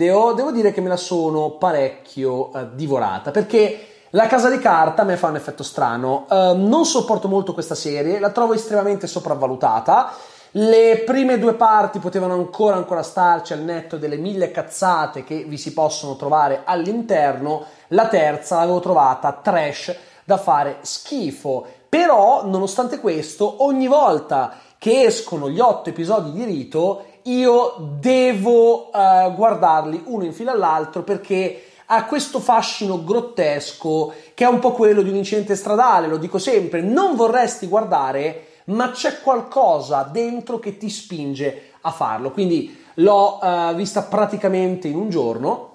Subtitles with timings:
[0.00, 5.02] Devo, devo dire che me la sono parecchio eh, divorata perché la casa di carta
[5.02, 6.24] a me fa un effetto strano.
[6.26, 10.10] Uh, non sopporto molto questa serie, la trovo estremamente sopravvalutata.
[10.52, 15.58] Le prime due parti potevano ancora, ancora starci al netto delle mille cazzate che vi
[15.58, 17.64] si possono trovare all'interno.
[17.88, 19.94] La terza l'avevo trovata trash
[20.24, 21.66] da fare schifo.
[21.90, 29.34] Però, nonostante questo, ogni volta che escono gli otto episodi di Rito, io devo uh,
[29.34, 35.02] guardarli uno in fila all'altro perché ha questo fascino grottesco che è un po' quello
[35.02, 40.76] di un incidente stradale, lo dico sempre, non vorresti guardare, ma c'è qualcosa dentro che
[40.76, 42.30] ti spinge a farlo.
[42.30, 45.66] Quindi l'ho uh, vista praticamente in un giorno.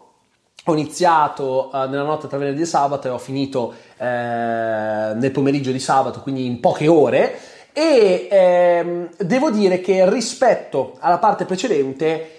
[0.67, 5.79] Ho iniziato uh, nella notte tra venerdì e sabato e ho finito nel pomeriggio di
[5.79, 7.39] sabato, quindi in poche ore
[7.77, 12.29] e ehm, devo dire che rispetto alla parte precedente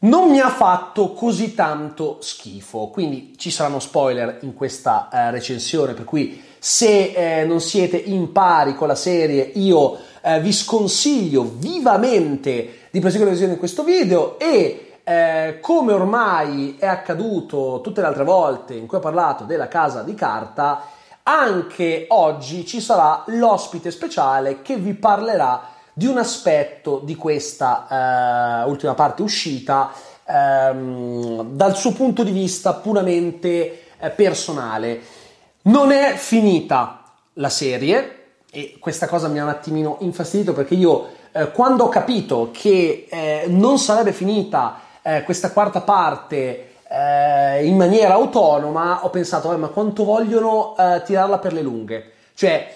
[0.00, 5.94] non mi ha fatto così tanto schifo, quindi ci saranno spoiler in questa eh, recensione,
[5.94, 11.50] per cui se eh, non siete in pari con la serie io eh, vi sconsiglio
[11.56, 18.00] vivamente di proseguire la visione di questo video e eh, come ormai è accaduto tutte
[18.00, 20.82] le altre volte in cui ho parlato della casa di carta,
[21.28, 28.70] anche oggi ci sarà l'ospite speciale che vi parlerà di un aspetto di questa uh,
[28.70, 29.92] ultima parte uscita
[30.24, 35.00] um, dal suo punto di vista puramente uh, personale.
[35.62, 37.02] Non è finita
[37.34, 38.14] la serie
[38.50, 43.06] e questa cosa mi ha un attimino infastidito perché io uh, quando ho capito che
[43.48, 44.80] non sarebbe finita
[45.24, 51.38] questa quarta parte eh, in maniera autonoma, ho pensato, eh, ma quanto vogliono eh, tirarla
[51.38, 52.12] per le lunghe?
[52.34, 52.74] Cioè,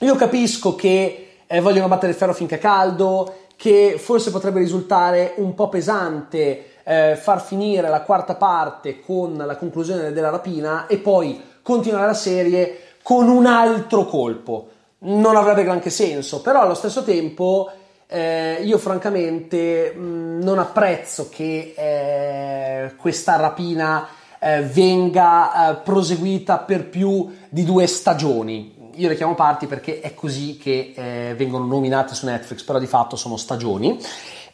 [0.00, 5.32] io capisco che eh, vogliono battere il ferro finché è caldo, che forse potrebbe risultare
[5.36, 10.98] un po' pesante eh, far finire la quarta parte con la conclusione della rapina e
[10.98, 14.68] poi continuare la serie con un altro colpo.
[14.98, 17.70] Non avrebbe granché senso, però allo stesso tempo
[18.08, 24.06] eh, io francamente mh, mm, non apprezzo che eh, questa rapina
[24.38, 28.74] eh, venga eh, proseguita per più di due stagioni.
[28.94, 32.86] Io le chiamo parti perché è così che eh, vengono nominate su Netflix, però di
[32.86, 33.98] fatto sono stagioni.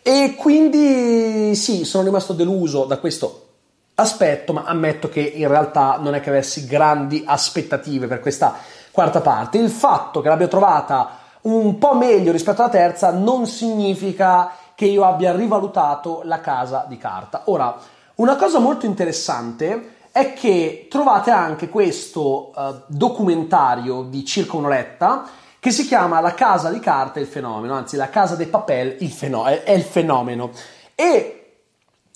[0.02, 3.48] E quindi sì, sono rimasto deluso da questo
[3.94, 8.56] aspetto, ma ammetto che in realtà non è che avessi grandi aspettative per questa
[8.90, 9.58] quarta parte.
[9.58, 15.04] Il fatto che l'abbia trovata un po' meglio rispetto alla terza non significa che io
[15.04, 17.42] abbia rivalutato la casa di carta.
[17.46, 17.76] Ora,
[18.16, 25.24] una cosa molto interessante è che trovate anche questo uh, documentario di circa un'oretta
[25.58, 28.96] che si chiama La casa di carta e il fenomeno, anzi la casa dei papel
[28.98, 30.50] il feno- è il fenomeno.
[30.96, 31.42] E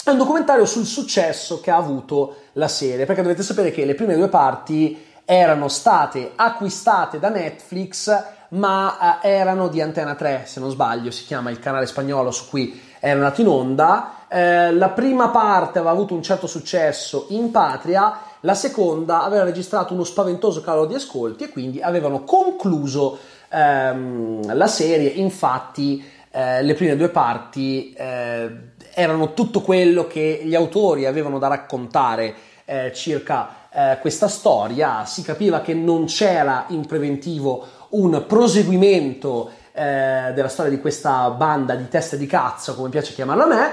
[0.02, 3.94] è un documentario sul successo che ha avuto la serie, perché dovete sapere che le
[3.94, 10.60] prime due parti erano state acquistate da Netflix ma eh, erano di Antena 3, se
[10.60, 14.12] non sbaglio, si chiama il canale spagnolo su cui era nato in onda.
[14.28, 19.94] Eh, la prima parte aveva avuto un certo successo in patria, la seconda aveva registrato
[19.94, 25.08] uno spaventoso calo di ascolti e quindi avevano concluso ehm, la serie.
[25.08, 28.50] Infatti, eh, le prime due parti eh,
[28.94, 35.04] erano tutto quello che gli autori avevano da raccontare eh, circa eh, questa storia.
[35.04, 41.74] Si capiva che non c'era in preventivo un proseguimento eh, della storia di questa banda
[41.74, 43.72] di teste di cazzo, come piace chiamarla a me.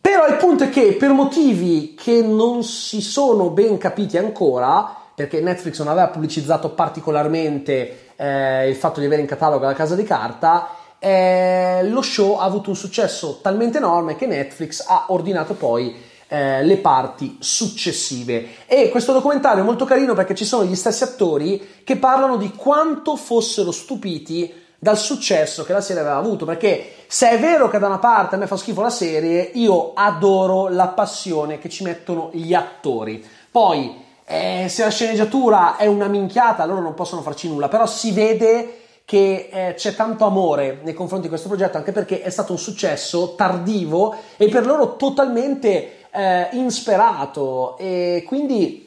[0.00, 5.40] Però il punto è che per motivi che non si sono ben capiti ancora, perché
[5.40, 10.04] Netflix non aveva pubblicizzato particolarmente eh, il fatto di avere in catalogo la casa di
[10.04, 10.68] carta,
[10.98, 16.62] eh, lo show ha avuto un successo talmente enorme che Netflix ha ordinato poi eh,
[16.62, 18.48] le parti successive.
[18.66, 22.52] E questo documentario è molto carino perché ci sono gli stessi attori che parlano di
[22.52, 26.44] quanto fossero stupiti dal successo che la serie aveva avuto.
[26.44, 29.92] Perché se è vero che da una parte a me fa schifo la serie, io
[29.94, 33.24] adoro la passione che ci mettono gli attori.
[33.50, 38.12] Poi, eh, se la sceneggiatura è una minchiata, loro non possono farci nulla, però si
[38.12, 42.52] vede che eh, c'è tanto amore nei confronti di questo progetto, anche perché è stato
[42.52, 47.76] un successo tardivo e per loro totalmente eh, insperato.
[47.78, 48.86] E quindi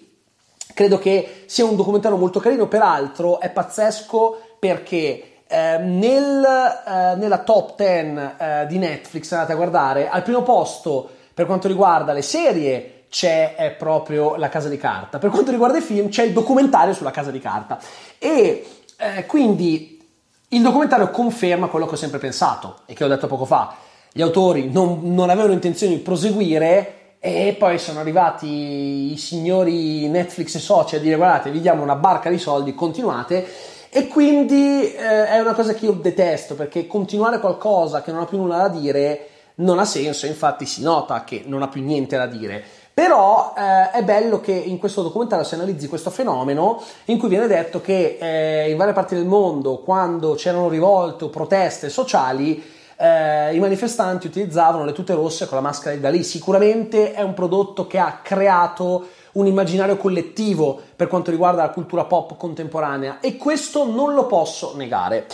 [0.73, 7.39] credo che sia un documentario molto carino, peraltro è pazzesco perché eh, nel, eh, nella
[7.39, 12.21] top 10 eh, di Netflix andate a guardare al primo posto per quanto riguarda le
[12.21, 15.19] serie c'è proprio la casa di carta.
[15.19, 17.77] Per quanto riguarda i film c'è il documentario sulla casa di carta.
[18.17, 18.65] E
[18.97, 20.01] eh, quindi
[20.49, 23.75] il documentario conferma quello che ho sempre pensato e che ho detto poco fa.
[24.13, 30.55] Gli autori non, non avevano intenzione di proseguire e poi sono arrivati i signori Netflix
[30.55, 33.45] e soci a dire guardate vi diamo una barca di soldi, continuate
[33.91, 38.25] e quindi eh, è una cosa che io detesto perché continuare qualcosa che non ha
[38.25, 42.17] più nulla da dire non ha senso, infatti si nota che non ha più niente
[42.17, 42.63] da dire.
[42.91, 47.45] Però eh, è bello che in questo documentario si analizzi questo fenomeno in cui viene
[47.45, 53.55] detto che eh, in varie parti del mondo, quando c'erano rivolte o proteste sociali, eh,
[53.55, 56.23] i manifestanti utilizzavano le tute rosse con la maschera di Dalì.
[56.23, 62.05] Sicuramente è un prodotto che ha creato un immaginario collettivo per quanto riguarda la cultura
[62.05, 65.25] pop contemporanea e questo non lo posso negare.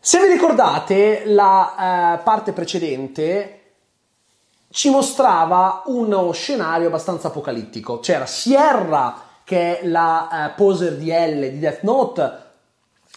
[0.00, 3.58] Se vi ricordate, la eh, parte precedente
[4.70, 8.00] ci mostrava uno scenario abbastanza apocalittico.
[8.00, 12.51] C'era Sierra, che è la eh, poser di L di Death Note,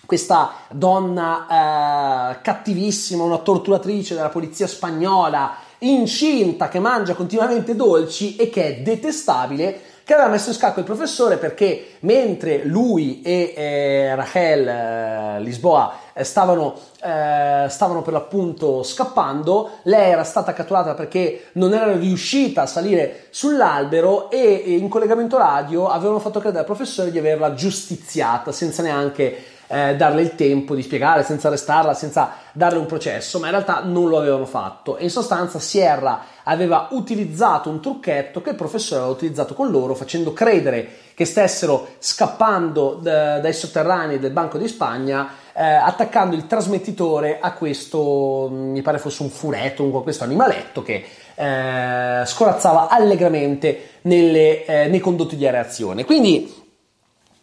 [0.05, 8.49] questa donna eh, cattivissima, una torturatrice della polizia spagnola, incinta, che mangia continuamente dolci e
[8.49, 14.15] che è detestabile, che aveva messo in scacco il professore perché mentre lui e eh,
[14.15, 21.45] Rachel eh, Lisboa eh, stavano, eh, stavano per l'appunto scappando, lei era stata catturata perché
[21.53, 27.09] non era riuscita a salire sull'albero e in collegamento radio avevano fatto credere al professore
[27.09, 32.79] di averla giustiziata senza neanche eh, darle il tempo di spiegare, senza arrestarla, senza darle
[32.79, 34.97] un processo, ma in realtà non lo avevano fatto.
[34.97, 39.95] E in sostanza Sierra aveva utilizzato un trucchetto che il professore aveva utilizzato con loro,
[39.95, 46.47] facendo credere che stessero scappando d- dai sotterranei del Banco di Spagna eh, attaccando il
[46.47, 53.91] trasmettitore a questo, mi pare fosse un furetto, un, questo animaletto che eh, scorazzava allegramente
[54.01, 56.03] nelle, eh, nei condotti di areazione.
[56.03, 56.63] Quindi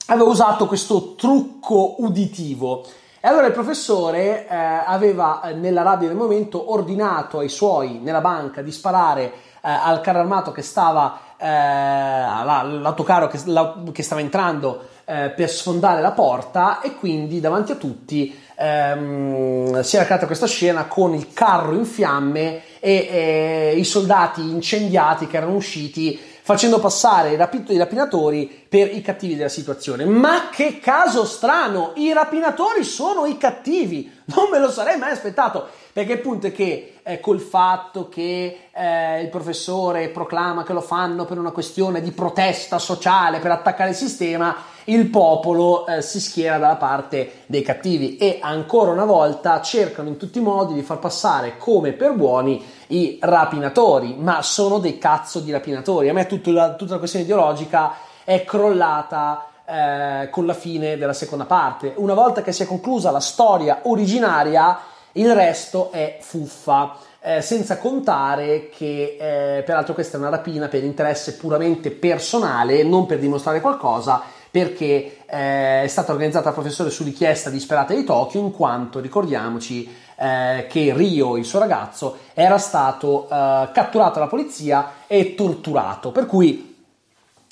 [0.07, 2.85] aveva usato questo trucco uditivo.
[3.21, 8.21] E allora il professore eh, aveva eh, nella rabbia del momento ordinato ai suoi nella
[8.21, 14.21] banca di sparare eh, al carro armato che stava, eh, all'autocarro che, la, che stava
[14.21, 20.27] entrando eh, per sfondare la porta e quindi davanti a tutti ehm, si era creata
[20.27, 26.19] questa scena con il carro in fiamme e eh, i soldati incendiati che erano usciti
[26.45, 30.05] facendo passare i, rapit- i rapinatori per i cattivi della situazione.
[30.05, 31.93] Ma che caso strano!
[31.95, 34.21] I rapinatori sono i cattivi!
[34.25, 38.69] Non me lo sarei mai aspettato, perché il punto è che eh, col fatto che
[38.73, 43.91] eh, il professore proclama che lo fanno per una questione di protesta sociale, per attaccare
[43.91, 49.61] il sistema, il popolo eh, si schiera dalla parte dei cattivi e ancora una volta
[49.61, 54.79] cercano in tutti i modi di far passare come per buoni i rapinatori, ma sono
[54.79, 56.09] dei cazzo di rapinatori.
[56.09, 57.95] A me la, tutta la questione ideologica
[58.25, 61.93] è crollata eh, con la fine della seconda parte.
[61.97, 64.79] Una volta che si è conclusa la storia originaria,
[65.13, 66.97] il resto è fuffa.
[67.25, 73.07] Eh, senza contare che eh, peraltro questa è una rapina per interesse puramente personale, non
[73.07, 78.39] per dimostrare qualcosa, perché eh, è stata organizzata dal professore su richiesta disperata di Tokyo,
[78.39, 84.93] in quanto ricordiamoci eh, che Rio, il suo ragazzo, era stato eh, catturato dalla polizia
[85.07, 86.11] e torturato.
[86.11, 86.77] Per cui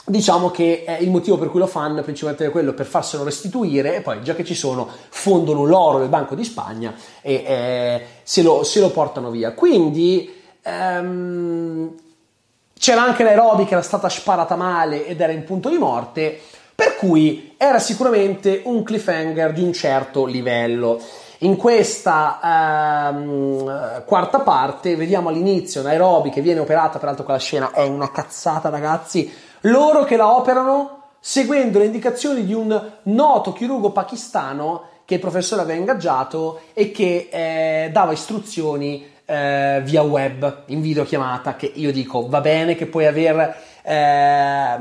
[0.04, 3.96] diciamo che eh, il motivo per cui lo fanno è principalmente quello per farselo restituire
[3.96, 6.92] e poi già che ci sono fondono l'oro del Banco di Spagna
[7.22, 9.52] e eh, se, lo, se, lo, portano via.
[9.52, 10.30] Quindi
[10.60, 11.94] ehm,
[12.78, 16.40] c'era anche Nairobi che era stata sparata male ed era in punto di morte
[16.80, 20.98] per cui era sicuramente un cliffhanger di un certo livello.
[21.40, 27.86] In questa ehm, quarta parte vediamo all'inizio Nairobi che viene operata, peraltro quella scena è
[27.86, 29.30] una cazzata ragazzi,
[29.62, 35.60] loro che la operano seguendo le indicazioni di un noto chirurgo pakistano che il professore
[35.60, 42.26] aveva ingaggiato e che eh, dava istruzioni eh, via web in videochiamata che io dico
[42.28, 44.78] va bene che puoi aver eh,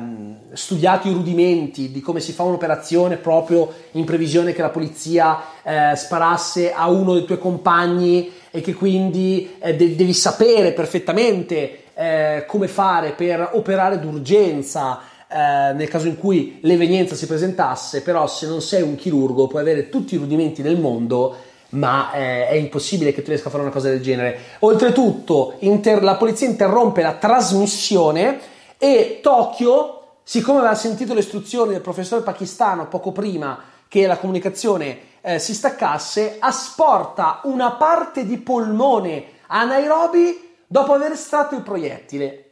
[0.53, 5.95] studiato i rudimenti di come si fa un'operazione proprio in previsione che la polizia eh,
[5.95, 12.45] sparasse a uno dei tuoi compagni e che quindi eh, de- devi sapere perfettamente eh,
[12.47, 15.01] come fare per operare d'urgenza
[15.31, 19.61] eh, nel caso in cui l'evenienza si presentasse, però se non sei un chirurgo puoi
[19.61, 21.37] avere tutti i rudimenti del mondo
[21.69, 24.39] ma eh, è impossibile che tu riesca a fare una cosa del genere.
[24.59, 28.39] Oltretutto, inter- la polizia interrompe la trasmissione
[28.77, 34.97] e Tokyo, siccome aveva sentito le istruzioni del professore pakistano poco prima che la comunicazione
[35.21, 42.45] eh, si staccasse, asporta una parte di polmone a Nairobi dopo aver estratto il proiettile.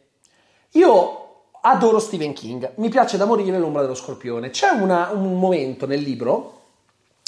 [0.71, 1.23] Io
[1.61, 4.49] adoro Stephen King, mi piace da morire l'ombra dello scorpione.
[4.49, 6.53] C'è una, un momento nel libro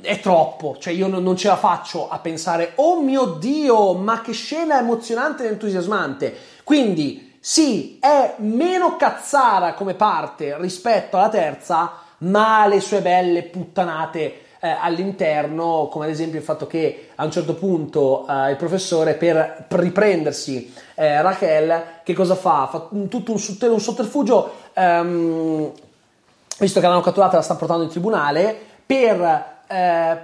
[0.00, 0.76] è troppo.
[0.80, 4.78] Cioè, io non, non, ce la faccio a pensare, oh mio dio, ma che scena
[4.78, 6.34] emozionante ed entusiasmante.
[6.64, 13.44] Quindi sì, è meno cazzara come parte rispetto alla terza, ma ha le sue belle
[13.44, 18.56] puttanate eh, all'interno, come ad esempio il fatto che a un certo punto eh, il
[18.56, 22.66] professore per, riprendersi eh, Rachel, che cosa fa?
[22.68, 25.70] Fa tutto un, un sotterfugio, ehm,
[26.58, 30.18] visto che l'hanno catturata e la stanno portando in tribunale, per eh,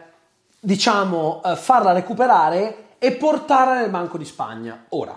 [0.59, 4.87] diciamo eh, farla recuperare e portarla nel Banco di Spagna.
[4.89, 5.17] Ora,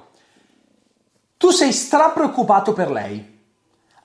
[1.38, 3.34] tu sei strapreoccupato per lei.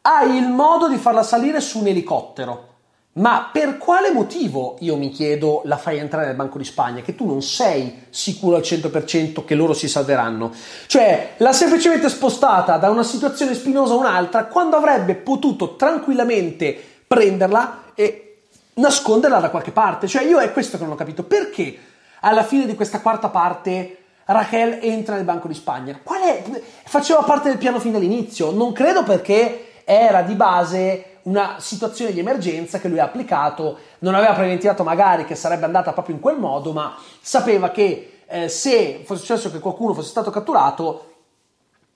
[0.02, 2.68] Hai il modo di farla salire su un elicottero.
[3.12, 7.02] Ma per quale motivo, io mi chiedo, la fai entrare nel Banco di Spagna?
[7.02, 10.52] Che tu non sei sicuro al 100% che loro si salveranno.
[10.86, 17.92] Cioè, l'ha semplicemente spostata da una situazione spinosa a un'altra quando avrebbe potuto tranquillamente prenderla
[17.94, 18.42] e
[18.74, 20.06] nasconderla da qualche parte.
[20.06, 21.24] Cioè, io è questo che non ho capito.
[21.24, 21.78] Perché
[22.20, 23.99] alla fine di questa quarta parte
[24.32, 25.98] Raquel entra nel Banco di Spagna.
[26.02, 26.42] Qual è?
[26.84, 28.50] Faceva parte del piano fin dall'inizio.
[28.52, 33.78] Non credo perché era di base una situazione di emergenza che lui ha applicato.
[34.00, 38.48] Non aveva preventivato magari che sarebbe andata proprio in quel modo, ma sapeva che eh,
[38.48, 41.14] se fosse successo che qualcuno fosse stato catturato,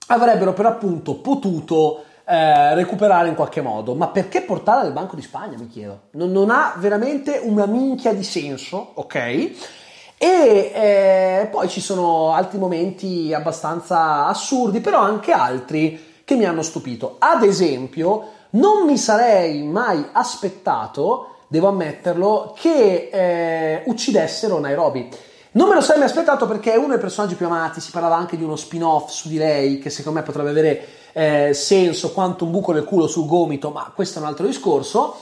[0.09, 3.95] avrebbero per appunto potuto eh, recuperare in qualche modo.
[3.95, 6.09] Ma perché portarla nel Banco di Spagna, mi chiedo?
[6.13, 9.83] Non, non ha veramente una minchia di senso, ok?
[10.25, 16.63] E eh, poi ci sono altri momenti abbastanza assurdi, però anche altri che mi hanno
[16.63, 17.17] stupito.
[17.19, 25.11] Ad esempio, non mi sarei mai aspettato, devo ammetterlo, che eh, uccidessero Nairobi.
[25.51, 28.17] Non me lo sarei mai aspettato perché è uno dei personaggi più amati, si parlava
[28.17, 32.47] anche di uno spin-off su di lei che secondo me potrebbe avere eh, senso quanto
[32.47, 35.17] un buco nel culo sul gomito, ma questo è un altro discorso.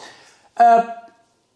[0.57, 1.01] Eh,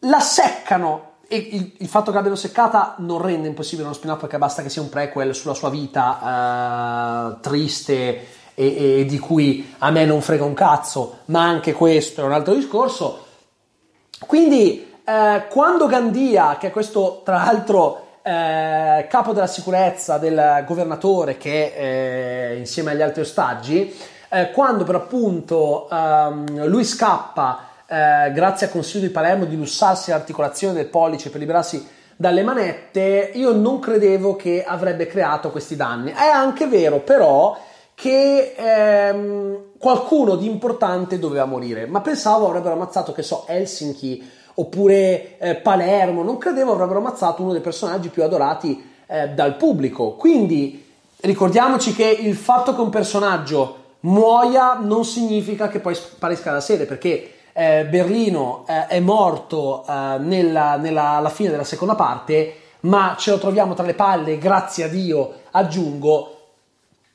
[0.01, 4.39] la seccano e il, il, fatto che l'abbiano seccata non rende impossibile uno spin-off perché
[4.39, 9.91] basta che sia un prequel sulla sua vita uh, triste e, e, di cui a
[9.91, 13.25] me non frega un cazzo, ma anche questo è un altro discorso.
[14.21, 21.39] Quindi, uh, quando Gandia, che è questo tra l'altro uh, capo della sicurezza del governatore,
[21.39, 24.15] che è insieme agli altri ostaggi,
[24.53, 30.75] quando per appunto um, lui scappa eh, grazie al Consiglio di Palermo di lussarsi l'articolazione
[30.75, 36.13] del pollice per liberarsi dalle manette, io non credevo che avrebbe creato questi danni.
[36.13, 37.57] È anche vero però
[37.95, 45.39] che ehm, qualcuno di importante doveva morire, ma pensavo avrebbero ammazzato, che so, Helsinki oppure
[45.39, 50.13] eh, Palermo, non credevo avrebbero ammazzato uno dei personaggi più adorati eh, dal pubblico.
[50.13, 50.85] Quindi
[51.21, 56.87] ricordiamoci che il fatto che un personaggio muoia non significa che poi sparisca la serie,
[56.87, 63.17] perché eh, Berlino eh, è morto eh, nella, nella, alla fine della seconda parte, ma
[63.19, 66.37] ce lo troviamo tra le palle, grazie a Dio, aggiungo,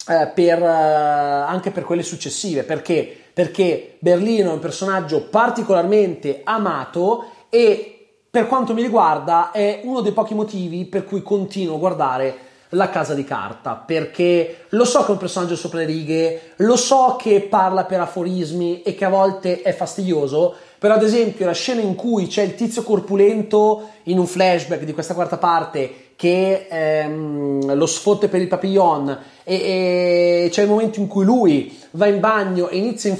[0.07, 2.63] eh, per, eh, anche per quelle successive.
[2.63, 3.15] Perché?
[3.31, 10.11] Perché Berlino è un personaggio particolarmente amato e per quanto mi riguarda, è uno dei
[10.11, 12.37] pochi motivi per cui continuo a guardare
[12.71, 16.75] la casa di carta, perché lo so che è un personaggio sopra le righe, lo
[16.75, 21.53] so che parla per aforismi e che a volte è fastidioso, però ad esempio la
[21.53, 26.67] scena in cui c'è il tizio corpulento in un flashback di questa quarta parte che
[26.69, 32.07] ehm, lo sfotte per il papillon e, e, c'è il momento in cui lui va
[32.07, 33.17] in bagno e inizia a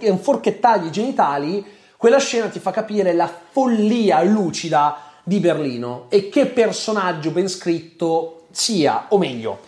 [0.00, 1.64] inforchettargli i genitali,
[1.96, 8.41] quella scena ti fa capire la follia lucida di Berlino e che personaggio ben scritto
[8.52, 9.58] sia, o meglio,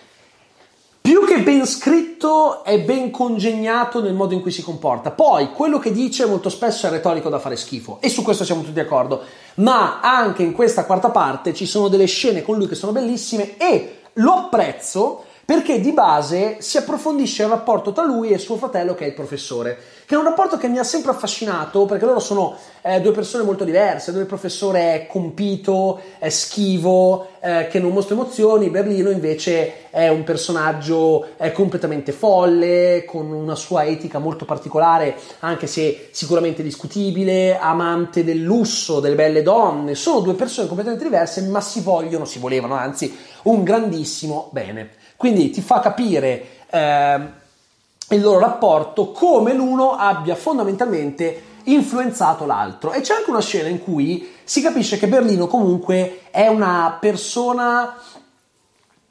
[1.00, 5.10] più che ben scritto è ben congegnato nel modo in cui si comporta.
[5.10, 8.62] Poi quello che dice molto spesso è retorico da fare schifo e su questo siamo
[8.62, 9.22] tutti d'accordo,
[9.56, 13.58] ma anche in questa quarta parte ci sono delle scene con lui che sono bellissime
[13.58, 18.94] e lo apprezzo perché di base si approfondisce il rapporto tra lui e suo fratello
[18.94, 22.20] che è il professore, che è un rapporto che mi ha sempre affascinato perché loro
[22.20, 27.78] sono eh, due persone molto diverse, dove il professore è compito, è schivo, eh, che
[27.78, 34.18] non mostra emozioni, Berlino invece è un personaggio è completamente folle, con una sua etica
[34.18, 40.66] molto particolare, anche se sicuramente discutibile, amante del lusso, delle belle donne, sono due persone
[40.66, 45.02] completamente diverse ma si vogliono, si volevano anzi, un grandissimo bene.
[45.16, 47.20] Quindi ti fa capire eh,
[48.10, 52.92] il loro rapporto come l'uno abbia fondamentalmente influenzato l'altro.
[52.92, 57.96] E c'è anche una scena in cui si capisce che Berlino comunque è una persona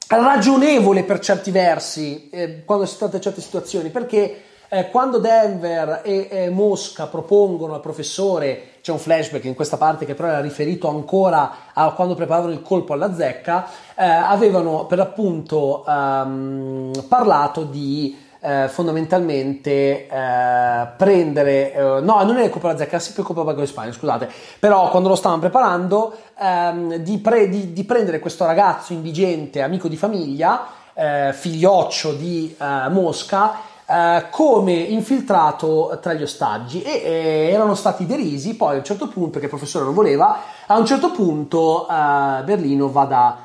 [0.07, 6.01] ragionevole per certi versi eh, quando si tratta di certe situazioni, perché eh, quando Denver
[6.03, 10.41] e, e, Mosca propongono al professore, c'è un flashback in questa parte che però era
[10.41, 17.63] riferito ancora a quando preparavano il colpo alla zecca, eh, avevano per l'appunto um, parlato
[17.63, 23.53] di eh, fondamentalmente eh, prendere, eh, no, non è colpa della zecca, sempre colpa del
[23.53, 28.19] Banco di Spagna, scusate, però quando lo stavano preparando, ehm, di, pre, di, di, prendere
[28.19, 36.13] questo ragazzo indigente, amico di famiglia, eh, figlioccio di eh, Mosca, Uh, come infiltrato tra
[36.13, 39.83] gli ostaggi e eh, erano stati derisi poi a un certo punto perché il professore
[39.83, 43.37] non voleva a un certo punto uh, Berlino va da,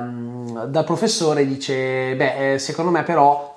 [0.00, 3.54] um, dal professore e dice beh eh, secondo me però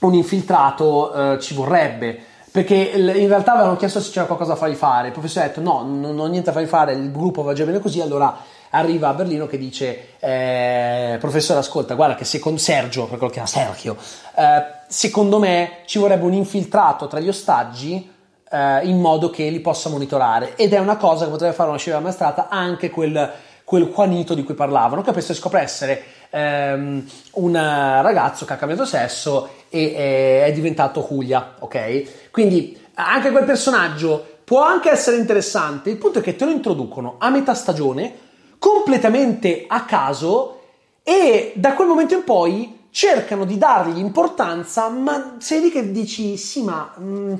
[0.00, 2.18] un infiltrato ci vorrebbe.
[2.50, 5.08] Perché in realtà avevano chiesto se c'era qualcosa da fargli fare.
[5.08, 7.64] Il professore ha detto no non ho niente da fargli fare il gruppo va già
[7.64, 8.36] bene così allora
[8.74, 13.38] arriva a Berlino che dice eh, professore ascolta guarda che secondo Sergio per quello che
[13.38, 13.96] era Sergio
[14.36, 18.12] eh, secondo me ci vorrebbe un infiltrato tra gli ostaggi
[18.54, 20.54] eh, in modo che li possa monitorare.
[20.56, 23.30] Ed è una cosa che potrebbe fare una scena maestrata anche quel,
[23.64, 28.84] quel Juanito di cui parlavano che penso scopre essere ehm, un ragazzo che ha cambiato
[28.84, 32.30] sesso e è diventato Julia ok?
[32.30, 37.16] Quindi anche quel personaggio può anche essere interessante il punto è che te lo introducono
[37.18, 38.22] a metà stagione
[38.58, 40.60] completamente a caso
[41.02, 46.36] e da quel momento in poi cercano di dargli importanza, ma sei lì che dici
[46.36, 47.34] sì, ma mh, mm,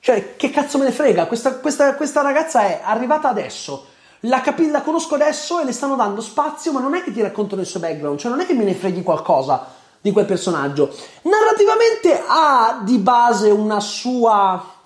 [0.00, 1.26] cioè, che cazzo me ne frega?
[1.26, 3.86] Questa, questa, questa ragazza è arrivata adesso.
[4.20, 7.20] La, capi- la conosco adesso e le stanno dando spazio, ma non è che ti
[7.20, 9.66] raccontano il suo background, cioè non è che me ne freghi qualcosa
[10.00, 10.92] di quel personaggio.
[11.22, 14.80] Narrativamente ha di base una sua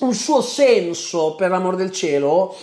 [0.00, 2.54] un suo senso, per l'amor del cielo,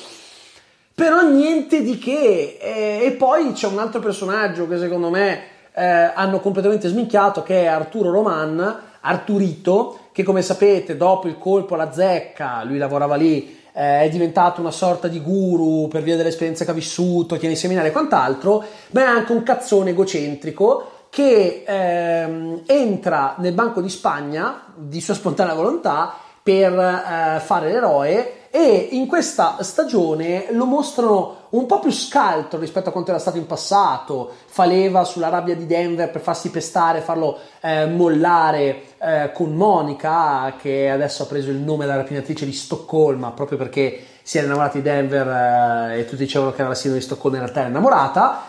[0.93, 2.58] però niente di che.
[2.60, 5.41] E, e poi c'è un altro personaggio che secondo me
[5.73, 11.75] eh, hanno completamente sminchiato, che è Arturo Roman, Arturito, che come sapete dopo il colpo
[11.75, 16.65] alla zecca, lui lavorava lì, eh, è diventato una sorta di guru per via dell'esperienza
[16.65, 21.63] che ha vissuto, tiene i seminari e quant'altro, ma è anche un cazzone egocentrico che
[21.65, 28.89] ehm, entra nel Banco di Spagna di sua spontanea volontà per eh, fare l'eroe e
[28.91, 33.45] in questa stagione lo mostrano un po' più scaltro rispetto a quanto era stato in
[33.45, 39.55] passato, fa leva sulla rabbia di Denver per farsi pestare, farlo eh, mollare eh, con
[39.55, 44.47] Monica che adesso ha preso il nome della rapinatrice di Stoccolma proprio perché si era
[44.47, 45.27] innamorata di Denver
[45.93, 48.45] eh, e tutti dicevano che era la sindrome di Stoccolma in realtà era innamorata.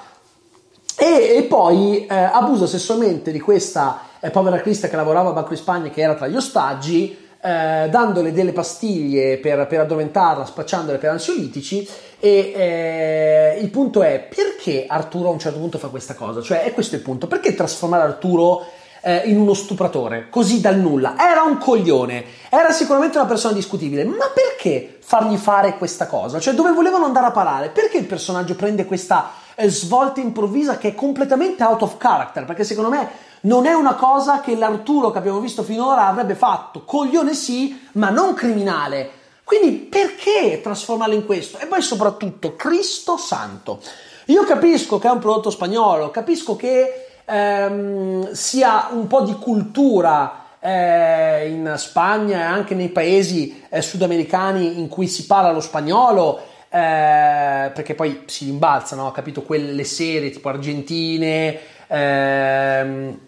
[0.98, 5.50] E, e poi eh, abusa sessualmente di questa eh, povera Crista che lavorava a Banco
[5.50, 10.98] di Spagna che era tra gli ostaggi eh, dandole delle pastiglie per, per, addormentarla, spacciandole
[10.98, 11.86] per ansiolitici.
[12.20, 16.40] E eh, il punto è perché Arturo a un certo punto fa questa cosa?
[16.40, 18.64] Cioè, è questo il punto: perché trasformare Arturo
[19.00, 21.16] eh, in uno stupratore così dal nulla?
[21.18, 26.38] Era un coglione, era sicuramente una persona discutibile, ma perché fargli fare questa cosa?
[26.38, 27.70] Cioè, dove volevano andare a parare?
[27.70, 32.44] Perché il personaggio prende questa svolta improvvisa che è completamente out of character?
[32.44, 33.08] Perché secondo me
[33.42, 36.84] non è una cosa che l'Arturo che abbiamo visto finora avrebbe fatto.
[36.84, 39.10] Coglione sì, ma non criminale.
[39.44, 41.58] Quindi perché trasformarlo in questo?
[41.58, 43.80] E poi soprattutto Cristo Santo.
[44.26, 50.44] Io capisco che è un prodotto spagnolo, capisco che ehm, sia un po' di cultura
[50.60, 56.40] eh, in Spagna e anche nei paesi eh, sudamericani in cui si parla lo spagnolo,
[56.74, 63.18] eh, perché poi si rimbalzano, ho capito, quelle serie tipo argentine, ehm,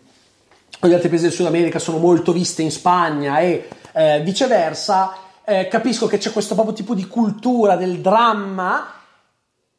[0.81, 5.17] gli altri paesi del Sud America sono molto viste in Spagna e eh, viceversa.
[5.45, 8.95] Eh, capisco che c'è questo proprio tipo di cultura del dramma,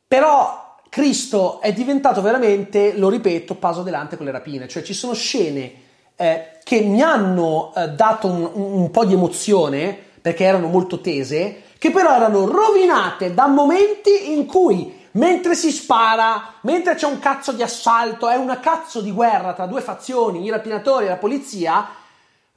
[0.07, 5.13] però Cristo è diventato veramente, lo ripeto, paso adelante con le rapine, cioè ci sono
[5.13, 5.71] scene
[6.15, 11.63] eh, che mi hanno eh, dato un, un, po' di emozione perché erano molto tese,
[11.85, 17.51] che però erano rovinate da momenti in cui mentre si spara, mentre c'è un cazzo
[17.51, 21.87] di assalto, è una cazzo di guerra tra due fazioni, i rapinatori e la polizia,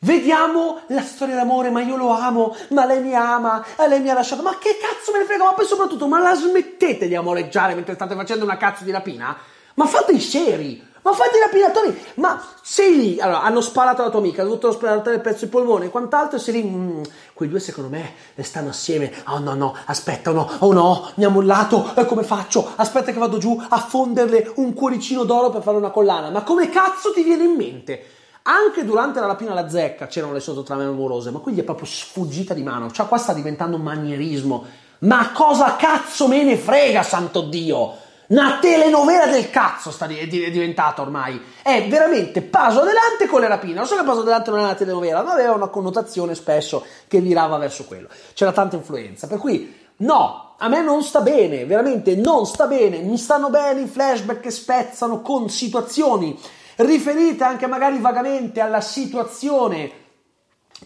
[0.01, 4.09] Vediamo la storia d'amore, ma io lo amo, ma lei mi ama, e lei mi
[4.09, 7.17] ha lasciato, ma che cazzo me ne frega, ma poi soprattutto, ma la smettete di
[7.17, 9.37] amoreggiare mentre state facendo una cazzo di rapina?
[9.75, 14.11] Ma fate i seri, ma fate i rapinatori, ma sei lì, allora hanno sparato alla
[14.11, 17.03] tua amica, hanno dovuto sparare il pezzo di polmone e quant'altro, e sei lì, mm,
[17.33, 21.25] quei due secondo me stanno assieme, oh no no, aspetta, oh no, oh no, mi
[21.25, 22.73] ha mollato, e come faccio?
[22.77, 26.69] Aspetta che vado giù a fonderle un cuoricino d'oro per fare una collana, ma come
[26.69, 28.05] cazzo ti viene in mente?
[28.43, 32.55] Anche durante la rapina alla zecca c'erano le sottotrame amorose, ma qui è proprio sfuggita
[32.55, 32.91] di mano.
[32.91, 34.65] Cioè, qua sta diventando un manierismo.
[35.01, 37.95] Ma cosa cazzo me ne frega, santo Dio?
[38.29, 41.41] Una telenovela del cazzo sta di- è diventata ormai.
[41.63, 43.75] È veramente paso adelante con le rapine.
[43.75, 47.21] Non so che paso adelante non è una telenovela, ma aveva una connotazione spesso che
[47.21, 48.09] virava verso quello.
[48.35, 49.27] C'era tanta influenza.
[49.27, 52.99] Per cui, no, a me non sta bene, veramente non sta bene.
[52.99, 56.39] Mi stanno bene i flashback che spezzano con situazioni
[56.77, 59.91] riferite anche magari vagamente alla situazione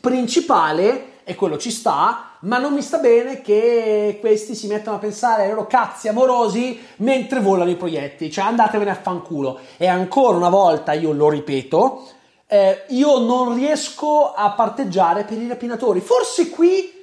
[0.00, 5.00] principale, e quello ci sta, ma non mi sta bene che questi si mettano a
[5.00, 9.60] pensare ai loro cazzi amorosi mentre volano i proiettili, cioè andatevene a fanculo.
[9.76, 12.08] E ancora una volta, io lo ripeto,
[12.46, 16.00] eh, io non riesco a parteggiare per i rapinatori.
[16.00, 17.00] Forse qui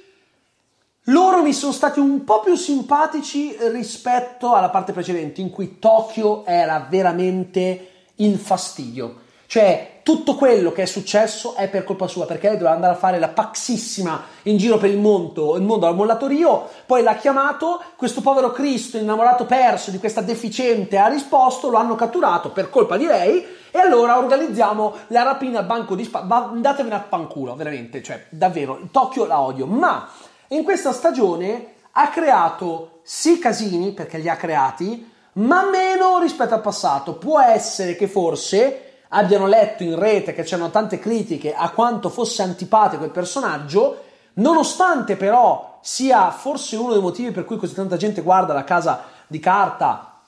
[1.04, 6.44] loro mi sono stati un po' più simpatici rispetto alla parte precedente, in cui Tokyo
[6.44, 9.22] era veramente il fastidio.
[9.46, 12.96] Cioè, tutto quello che è successo è per colpa sua, perché lei doveva andare a
[12.96, 17.80] fare la paxissima in giro per il mondo, il mondo al mollatorio, poi l'ha chiamato,
[17.96, 22.96] questo povero Cristo innamorato perso di questa deficiente ha risposto, lo hanno catturato per colpa
[22.96, 26.26] di lei, e allora organizziamo la rapina al banco di Spa.
[26.28, 30.08] Andatevene a panculo, veramente, cioè, davvero, Tokyo la odio, ma
[30.48, 36.60] in questa stagione ha creato sì casini, perché li ha creati, ma meno rispetto al
[36.60, 37.14] passato.
[37.14, 42.42] Può essere che forse abbiano letto in rete che c'erano tante critiche a quanto fosse
[42.42, 44.02] antipatico il personaggio,
[44.34, 49.04] nonostante però sia forse uno dei motivi per cui così tanta gente guarda la casa
[49.26, 50.18] di carta,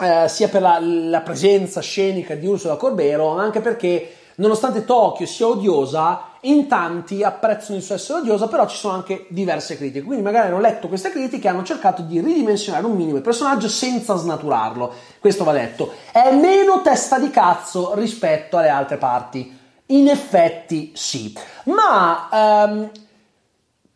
[0.00, 5.26] eh, sia per la, la, presenza scenica di Ursula Corbero, ma anche perché nonostante Tokyo
[5.26, 10.04] sia odiosa, in tanti apprezzano il suo essere odiosa, però ci sono anche diverse critiche.
[10.04, 13.68] Quindi magari hanno letto queste critiche e hanno cercato di ridimensionare un minimo il personaggio
[13.68, 14.92] senza snaturarlo.
[15.20, 15.92] Questo va detto.
[16.10, 19.58] È meno testa di cazzo rispetto alle altre parti.
[19.86, 21.36] In effetti sì.
[21.64, 22.90] Ma ehm,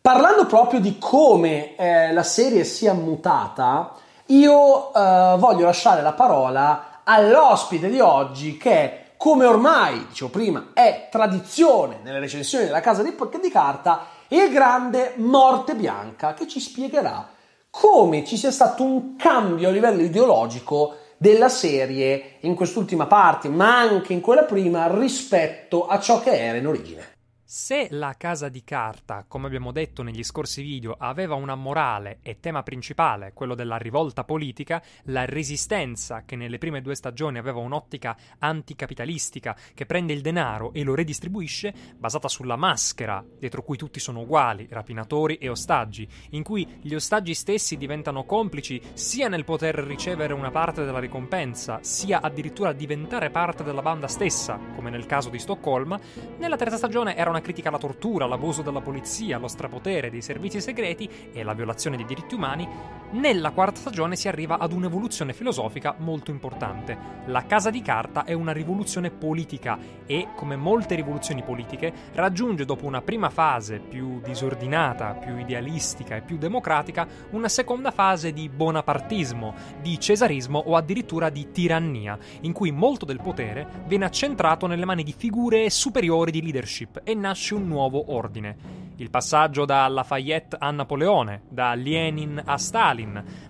[0.01, 3.93] parlando proprio di come eh, la serie sia mutata,
[4.27, 10.69] io eh, voglio lasciare la parola all'ospite di oggi che è come ormai, dicevo prima,
[10.71, 16.61] è tradizione nelle recensioni della casa di, di carta, il grande Morte Bianca che ci
[16.61, 17.27] spiegherà
[17.69, 23.77] come ci sia stato un cambio a livello ideologico della serie in quest'ultima parte, ma
[23.77, 27.08] anche in quella prima rispetto a ciò che era in origine.
[27.51, 32.39] Se la casa di carta, come abbiamo detto negli scorsi video, aveva una morale e
[32.39, 38.15] tema principale, quello della rivolta politica, la resistenza, che nelle prime due stagioni aveva un'ottica
[38.37, 44.19] anticapitalistica che prende il denaro e lo redistribuisce, basata sulla maschera, dietro cui tutti sono
[44.19, 50.35] uguali, rapinatori e ostaggi, in cui gli ostaggi stessi diventano complici sia nel poter ricevere
[50.35, 55.39] una parte della ricompensa, sia addirittura diventare parte della banda stessa, come nel caso di
[55.39, 55.99] Stoccolma,
[56.37, 60.21] nella terza stagione era una una critica alla tortura, all'abuso della polizia, allo strapotere dei
[60.21, 62.67] servizi segreti e alla violazione dei diritti umani,
[63.11, 66.97] nella quarta stagione si arriva ad un'evoluzione filosofica molto importante.
[67.25, 72.85] La Casa di Carta è una rivoluzione politica e, come molte rivoluzioni politiche, raggiunge dopo
[72.85, 79.55] una prima fase più disordinata, più idealistica e più democratica, una seconda fase di bonapartismo,
[79.81, 85.03] di cesarismo o addirittura di tirannia, in cui molto del potere viene accentrato nelle mani
[85.03, 88.87] di figure superiori di leadership e nasce un nuovo ordine.
[88.99, 92.98] Il passaggio da Lafayette a Napoleone, da Lenin a Stalin,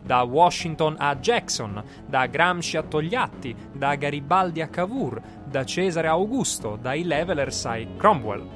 [0.03, 6.11] da Washington a Jackson, da Gramsci a Togliatti, da Garibaldi a Cavour, da Cesare a
[6.11, 8.47] Augusto, dai Levelers a Cromwell.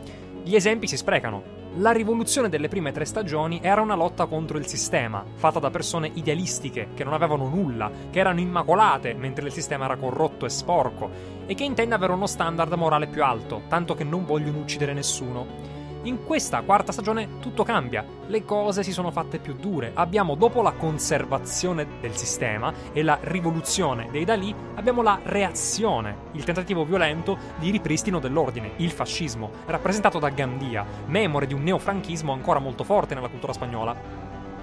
[0.43, 1.61] Gli esempi si sprecano.
[1.77, 6.11] La rivoluzione delle prime tre stagioni era una lotta contro il sistema, fatta da persone
[6.13, 11.09] idealistiche, che non avevano nulla, che erano immacolate mentre il sistema era corrotto e sporco,
[11.47, 15.81] e che intende avere uno standard morale più alto, tanto che non vogliono uccidere nessuno.
[16.05, 19.91] In questa quarta stagione tutto cambia, le cose si sono fatte più dure.
[19.93, 26.43] Abbiamo, dopo la conservazione del sistema e la rivoluzione dei Dalì, abbiamo la reazione, il
[26.43, 32.59] tentativo violento di ripristino dell'ordine, il fascismo, rappresentato da Gandia, memore di un neofranchismo ancora
[32.59, 33.95] molto forte nella cultura spagnola.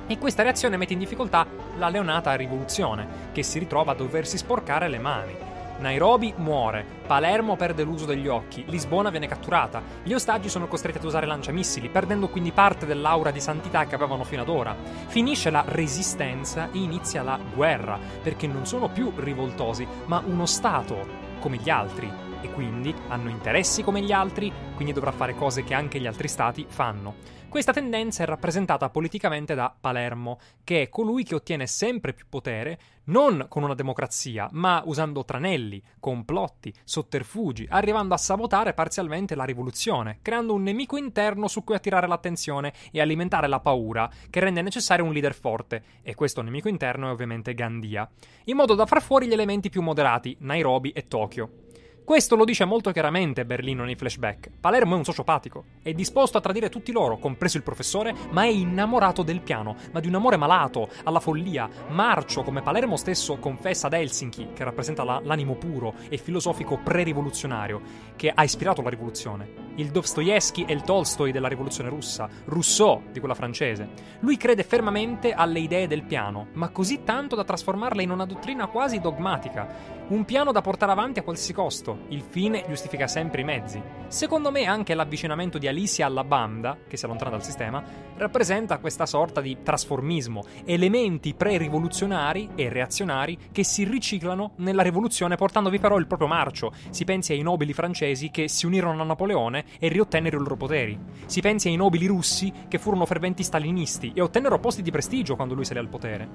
[0.07, 1.47] E questa reazione mette in difficoltà
[1.79, 5.50] la leonata rivoluzione, che si ritrova a doversi sporcare le mani.
[5.81, 11.05] Nairobi muore, Palermo perde l'uso degli occhi, Lisbona viene catturata, gli ostaggi sono costretti ad
[11.05, 14.77] usare lanciamissili, perdendo quindi parte dell'aura di santità che avevano fino ad ora.
[15.07, 21.29] Finisce la resistenza e inizia la guerra, perché non sono più rivoltosi, ma uno Stato
[21.41, 22.13] come gli altri
[22.43, 26.29] e quindi hanno interessi come gli altri, quindi dovrà fare cose che anche gli altri
[26.29, 27.39] stati fanno.
[27.51, 32.79] Questa tendenza è rappresentata politicamente da Palermo, che è colui che ottiene sempre più potere
[33.07, 40.21] non con una democrazia, ma usando tranelli, complotti, sotterfugi, arrivando a sabotare parzialmente la rivoluzione,
[40.23, 45.05] creando un nemico interno su cui attirare l'attenzione e alimentare la paura, che rende necessario
[45.05, 48.09] un leader forte, e questo nemico interno è ovviamente Gandia,
[48.45, 51.70] in modo da far fuori gli elementi più moderati, Nairobi e Tokyo.
[52.11, 54.51] Questo lo dice molto chiaramente Berlino nei flashback.
[54.59, 58.49] Palermo è un sociopatico, è disposto a tradire tutti loro, compreso il professore, ma è
[58.49, 63.87] innamorato del piano, ma di un amore malato, alla follia, marcio, come Palermo stesso confessa
[63.87, 67.81] ad Helsinki, che rappresenta la, l'animo puro e filosofico pre-rivoluzionario,
[68.17, 69.69] che ha ispirato la rivoluzione.
[69.77, 73.89] Il Dostoevsky e il Tolstoi della rivoluzione russa, Rousseau di quella francese.
[74.19, 78.67] Lui crede fermamente alle idee del piano, ma così tanto da trasformarle in una dottrina
[78.67, 83.45] quasi dogmatica, un piano da portare avanti a qualsiasi costo, il fine giustifica sempre i
[83.45, 83.81] mezzi.
[84.09, 87.81] Secondo me anche l'avvicinamento di Alicia alla banda, che si allontana dal sistema,
[88.17, 95.79] rappresenta questa sorta di trasformismo, elementi pre-rivoluzionari e reazionari che si riciclano nella rivoluzione portandovi
[95.79, 96.73] però il proprio marcio.
[96.91, 100.99] Si pensi ai nobili francesi che si unirono a Napoleone e riottennero i loro poteri.
[101.27, 105.55] Si pensi ai nobili russi che furono ferventi stalinisti e ottennero posti di prestigio quando
[105.55, 106.29] lui salì al potere.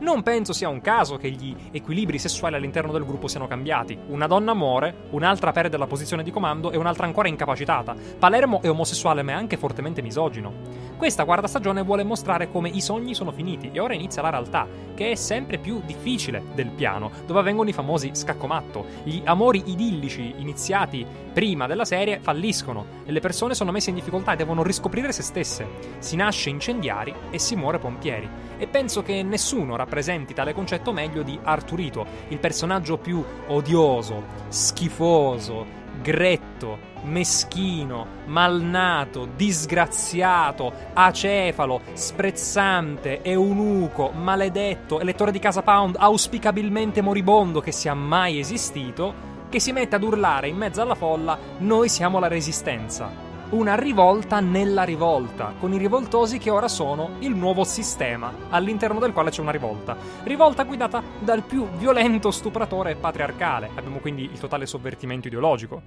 [0.00, 3.98] Non penso sia un caso che gli equilibri sessuali all'interno del gruppo siano cambiati.
[4.08, 7.94] Una donna muore, un'altra perde la posizione di comando e un'altra ancora è incapacitata.
[8.18, 10.88] Palermo è omosessuale ma è anche fortemente misogino.
[10.96, 14.66] Questa quarta stagione vuole mostrare come i sogni sono finiti e ora inizia la realtà,
[14.94, 18.84] che è sempre più difficile del piano, dove avvengono i famosi scaccomatto.
[19.02, 24.32] Gli amori idillici iniziati prima della serie falliscono e le persone sono messe in difficoltà
[24.32, 25.66] e devono riscoprire se stesse.
[25.98, 28.28] Si nasce incendiari e si muore pompieri.
[28.58, 33.09] E penso che nessuno rappresenti tale concetto meglio di Arturito, il personaggio più
[33.48, 35.66] odioso, schifoso,
[36.02, 47.72] gretto, meschino, malnato, disgraziato, acefalo, sprezzante, eunuco, maledetto, elettore di Casa Pound, auspicabilmente moribondo che
[47.72, 52.28] sia mai esistito, che si mette ad urlare in mezzo alla folla: Noi siamo la
[52.28, 59.00] resistenza una rivolta nella rivolta, con i rivoltosi che ora sono il nuovo sistema, all'interno
[59.00, 59.96] del quale c'è una rivolta.
[60.22, 63.70] Rivolta guidata dal più violento stupratore patriarcale.
[63.74, 65.82] Abbiamo quindi il totale sovvertimento ideologico.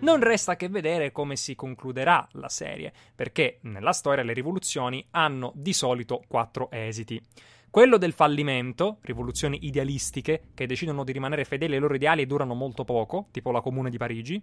[0.00, 5.52] Non resta che vedere come si concluderà la serie, perché nella storia le rivoluzioni hanno
[5.54, 7.22] di solito quattro esiti.
[7.70, 12.54] Quello del fallimento, rivoluzioni idealistiche che decidono di rimanere fedeli ai loro ideali e durano
[12.54, 14.42] molto poco, tipo la Comune di Parigi.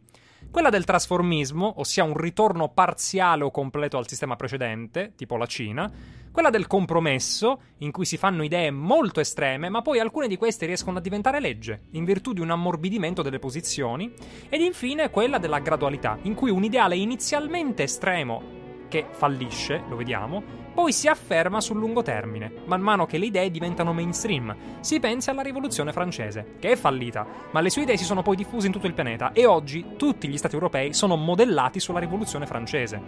[0.52, 5.92] Quella del trasformismo, ossia un ritorno parziale o completo al sistema precedente, tipo la Cina.
[6.32, 10.68] Quella del compromesso, in cui si fanno idee molto estreme, ma poi alcune di queste
[10.68, 14.14] riescono a diventare legge, in virtù di un ammorbidimento delle posizioni.
[14.50, 20.43] Ed infine quella della gradualità, in cui un ideale inizialmente estremo che fallisce, lo vediamo,
[20.74, 24.56] poi si afferma sul lungo termine, man mano che le idee diventano mainstream.
[24.82, 28.36] Si pensa alla rivoluzione francese, che è fallita, ma le sue idee si sono poi
[28.36, 32.45] diffuse in tutto il pianeta e oggi tutti gli stati europei sono modellati sulla rivoluzione
[32.45, 33.02] francese.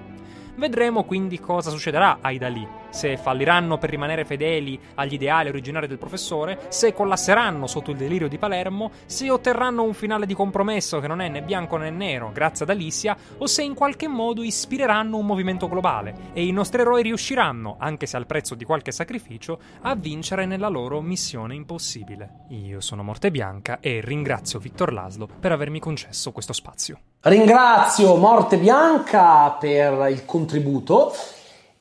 [0.58, 6.00] Vedremo quindi cosa succederà ai Dalì, se falliranno per rimanere fedeli agli ideali originari del
[6.00, 11.06] professore, se collasseranno sotto il delirio di Palermo, se otterranno un finale di compromesso che
[11.06, 15.18] non è né bianco né nero grazie ad Alicia, o se in qualche modo ispireranno
[15.18, 19.60] un movimento globale e i nostri eroi riusciranno, anche se al prezzo di qualche sacrificio,
[19.82, 22.46] a vincere nella loro missione impossibile.
[22.50, 27.00] Io sono Morte Bianca e ringrazio Victor Laszlo per avermi concesso questo spazio.
[27.30, 31.14] Ringrazio Morte Bianca per il contributo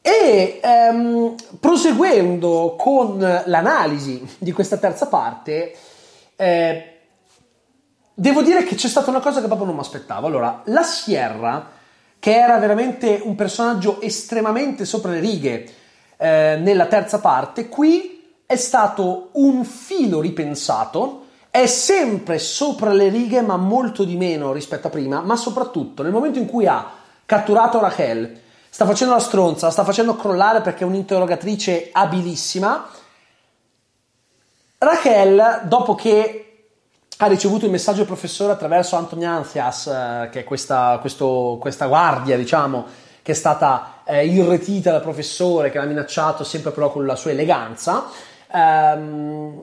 [0.01, 5.75] e ehm, proseguendo con l'analisi di questa terza parte,
[6.37, 6.99] eh,
[8.15, 10.27] devo dire che c'è stata una cosa che proprio non mi aspettavo.
[10.27, 11.71] Allora, la Sierra,
[12.19, 15.69] che era veramente un personaggio estremamente sopra le righe
[16.17, 21.26] eh, nella terza parte, qui è stato un filo ripensato.
[21.57, 25.23] È sempre sopra le righe, ma molto di meno rispetto a prima.
[25.23, 26.87] Ma soprattutto nel momento in cui ha
[27.25, 28.39] catturato Rachel,
[28.69, 32.87] sta facendo la stronza, la sta facendo crollare perché è un'interrogatrice abilissima.
[34.77, 36.67] Rachel, dopo che
[37.17, 41.87] ha ricevuto il messaggio del professore attraverso Anthony Anthias, eh, che è questa, questo, questa,
[41.87, 42.85] guardia, diciamo,
[43.23, 47.31] che è stata eh, irretita dal professore, che l'ha minacciato sempre però con la sua
[47.31, 48.11] eleganza,
[48.53, 49.63] ehm,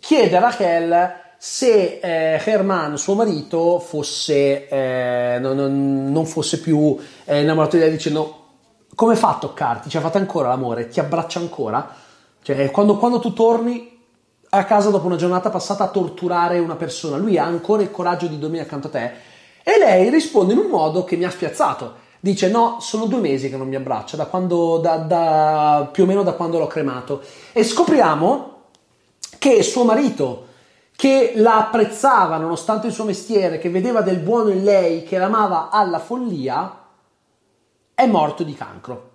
[0.00, 7.40] chiede a Rachel se eh, Herman, suo marito, fosse, eh, non, non, fosse più eh,
[7.40, 8.40] innamorato di lei dicendo
[8.94, 9.88] come fa a toccarti?
[9.88, 10.88] Ci ha fatto ancora l'amore?
[10.88, 11.94] Ti abbraccia ancora?
[12.42, 13.98] Cioè, quando, quando tu torni
[14.50, 18.26] a casa dopo una giornata passata a torturare una persona, lui ha ancora il coraggio
[18.26, 19.12] di dormire accanto a te?
[19.62, 21.94] E lei risponde in un modo che mi ha spiazzato.
[22.20, 26.06] Dice: No, sono due mesi che non mi abbraccia, da quando, da, da, più o
[26.06, 27.22] meno da quando l'ho cremato.
[27.52, 28.58] E scopriamo
[29.38, 30.48] che suo marito,
[31.00, 35.70] che la apprezzava nonostante il suo mestiere, che vedeva del buono in lei, che l'amava
[35.70, 36.78] alla follia,
[37.94, 39.12] è morto di cancro.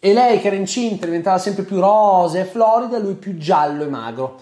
[0.00, 3.88] E lei, che era incinta, diventava sempre più rosa e florida, lui più giallo e
[3.88, 4.40] magro.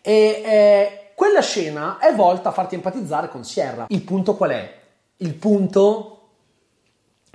[0.00, 3.86] E eh, quella scena è volta a farti empatizzare con Sierra.
[3.90, 4.74] Il punto qual è?
[5.18, 6.30] Il punto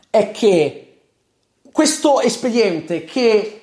[0.09, 1.03] è che
[1.71, 3.58] questo espediente che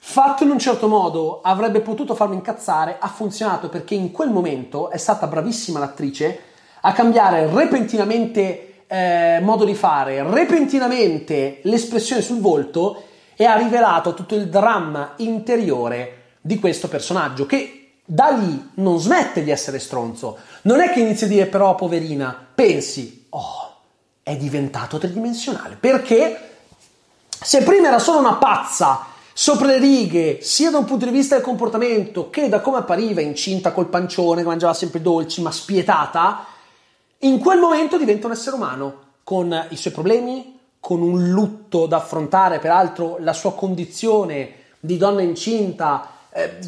[0.00, 4.90] fatto in un certo modo avrebbe potuto farmi incazzare ha funzionato perché in quel momento
[4.90, 6.40] è stata bravissima l'attrice
[6.82, 13.02] a cambiare repentinamente eh, modo di fare repentinamente l'espressione sul volto
[13.36, 17.78] e ha rivelato tutto il dramma interiore di questo personaggio che
[18.10, 20.38] da lì non smette di essere stronzo.
[20.62, 23.76] Non è che inizia a dire però poverina, pensi, oh,
[24.22, 25.76] è diventato tridimensionale.
[25.78, 26.52] Perché
[27.28, 29.07] se prima era solo una pazza
[29.40, 33.20] sopra le righe, sia da un punto di vista del comportamento che da come appariva
[33.20, 36.44] incinta col pancione, che mangiava sempre dolci, ma spietata,
[37.18, 41.98] in quel momento diventa un essere umano con i suoi problemi, con un lutto da
[41.98, 46.58] affrontare, peraltro la sua condizione di donna incinta eh,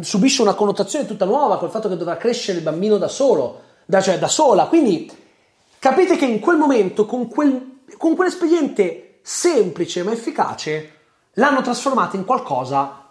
[0.00, 4.00] subisce una connotazione tutta nuova col fatto che dovrà crescere il bambino da solo, da,
[4.00, 4.66] cioè da sola.
[4.66, 5.08] Quindi
[5.78, 10.94] capite che in quel momento, con, quel, con quell'espediente semplice ma efficace,
[11.34, 13.08] l'hanno trasformata in qualcosa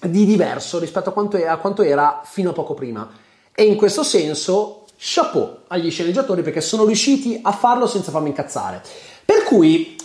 [0.00, 3.08] di diverso rispetto a quanto, a quanto era fino a poco prima.
[3.54, 8.82] E in questo senso chapeau agli sceneggiatori perché sono riusciti a farlo senza farmi incazzare.
[9.24, 9.96] Per cui,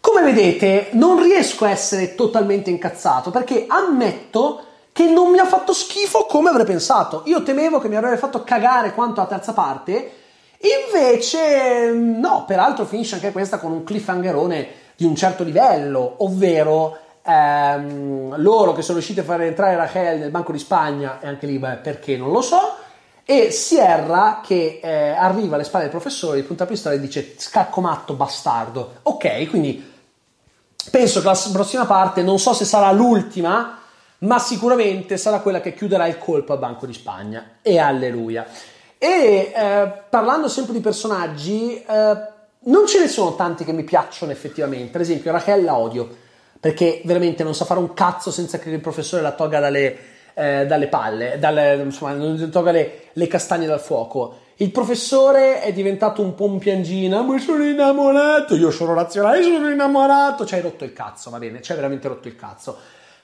[0.00, 5.72] come vedete, non riesco a essere totalmente incazzato perché ammetto che non mi ha fatto
[5.72, 7.22] schifo come avrei pensato.
[7.26, 10.12] Io temevo che mi avrebbe fatto cagare quanto la terza parte,
[10.60, 18.36] invece no, peraltro finisce anche questa con un cliffhangerone di un certo livello, ovvero ehm,
[18.36, 21.58] loro che sono riusciti a far entrare Rachel nel Banco di Spagna, e anche lì,
[21.58, 22.74] beh, perché non lo so,
[23.24, 27.80] e Sierra che eh, arriva alle spalle del professore, di punta pistola e dice scacco
[27.80, 28.96] matto bastardo.
[29.04, 29.90] Ok, quindi
[30.90, 33.78] penso che la prossima parte, non so se sarà l'ultima,
[34.18, 37.52] ma sicuramente sarà quella che chiuderà il colpo al Banco di Spagna.
[37.62, 38.44] E alleluia.
[38.98, 44.32] E eh, parlando sempre di personaggi, eh, non ce ne sono tanti che mi piacciono
[44.32, 44.96] effettivamente.
[44.96, 46.08] Ad esempio, Rachel la odio,
[46.58, 50.66] perché veramente non sa fare un cazzo senza che il professore la tolga dalle eh,
[50.66, 54.36] dalle palle, dalle, insomma, non tolga le, le, castagne dal fuoco.
[54.56, 59.68] Il professore è diventato un po' un piangina, ma sono innamorato, io sono razionale, sono
[59.70, 62.76] innamorato, ci hai rotto il cazzo, va bene, ci veramente rotto il cazzo.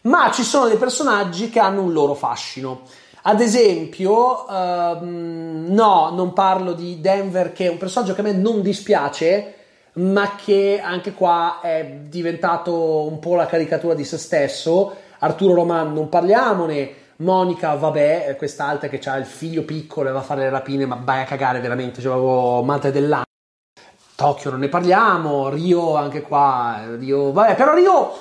[0.02, 2.82] Ma ci sono dei personaggi che hanno un loro fascino.
[3.28, 8.32] Ad esempio, ehm, no, non parlo di Denver, che è un personaggio che a me
[8.32, 9.54] non dispiace,
[9.94, 14.94] ma che anche qua è diventato un po' la caricatura di se stesso.
[15.18, 17.04] Arturo Roman, non parliamone.
[17.16, 21.00] Monica, vabbè, quest'altra che ha il figlio piccolo e va a fare le rapine, ma
[21.02, 23.24] vai a cagare veramente, cioè avevo madre dell'anno.
[24.14, 28.12] Tokyo non ne parliamo, Rio anche qua, Rio, vabbè, però Rio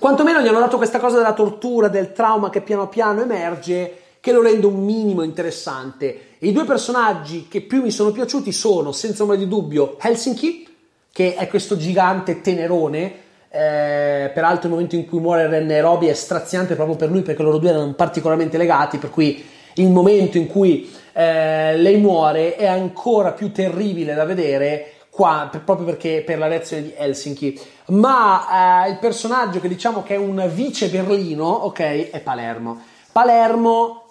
[0.00, 4.32] quantomeno gli hanno dato questa cosa della tortura, del trauma che piano piano emerge, che
[4.32, 6.36] lo rende un minimo interessante.
[6.38, 10.66] I due personaggi che più mi sono piaciuti sono, senza ombra di dubbio, Helsinki,
[11.12, 16.14] che è questo gigante tenerone, eh, peraltro il momento in cui muore Ren Nairobi è
[16.14, 19.44] straziante proprio per lui perché loro due erano particolarmente legati, per cui
[19.74, 25.62] il momento in cui eh, lei muore è ancora più terribile da vedere qua, per,
[25.62, 27.60] proprio perché per la reazione di Helsinki.
[27.90, 32.80] Ma eh, il personaggio che diciamo che è un vice Berlino, ok, è Palermo.
[33.12, 34.04] Palermo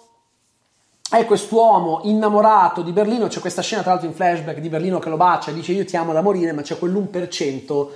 [1.10, 5.08] è quest'uomo innamorato di Berlino, c'è questa scena tra l'altro in flashback di Berlino che
[5.08, 7.86] lo bacia e dice io ti amo da morire, ma c'è quell'1%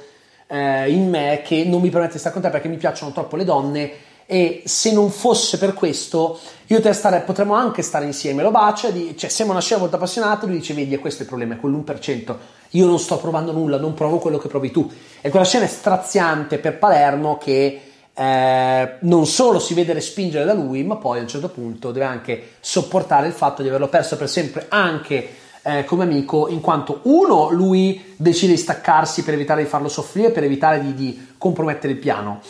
[0.46, 3.36] eh, in me che non mi permette di stare con te perché mi piacciono troppo
[3.36, 3.92] le donne
[4.26, 8.42] e se non fosse per questo io te stare, potremmo anche stare insieme.
[8.42, 11.28] Lo bacia di, cioè siamo una scena molto appassionata lui dice vedi questo è il
[11.28, 12.34] problema è quell'1%
[12.70, 14.90] io non sto provando nulla non provo quello che provi tu.
[15.20, 17.80] E quella scena è straziante per Palermo che
[18.12, 22.04] eh, non solo si vede respingere da lui ma poi a un certo punto deve
[22.04, 25.28] anche sopportare il fatto di averlo perso per sempre anche
[25.62, 30.30] eh, come amico in quanto uno lui decide di staccarsi per evitare di farlo soffrire
[30.30, 32.40] per evitare di, di compromettere il piano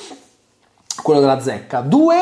[1.04, 1.80] quello della zecca.
[1.80, 2.16] Due,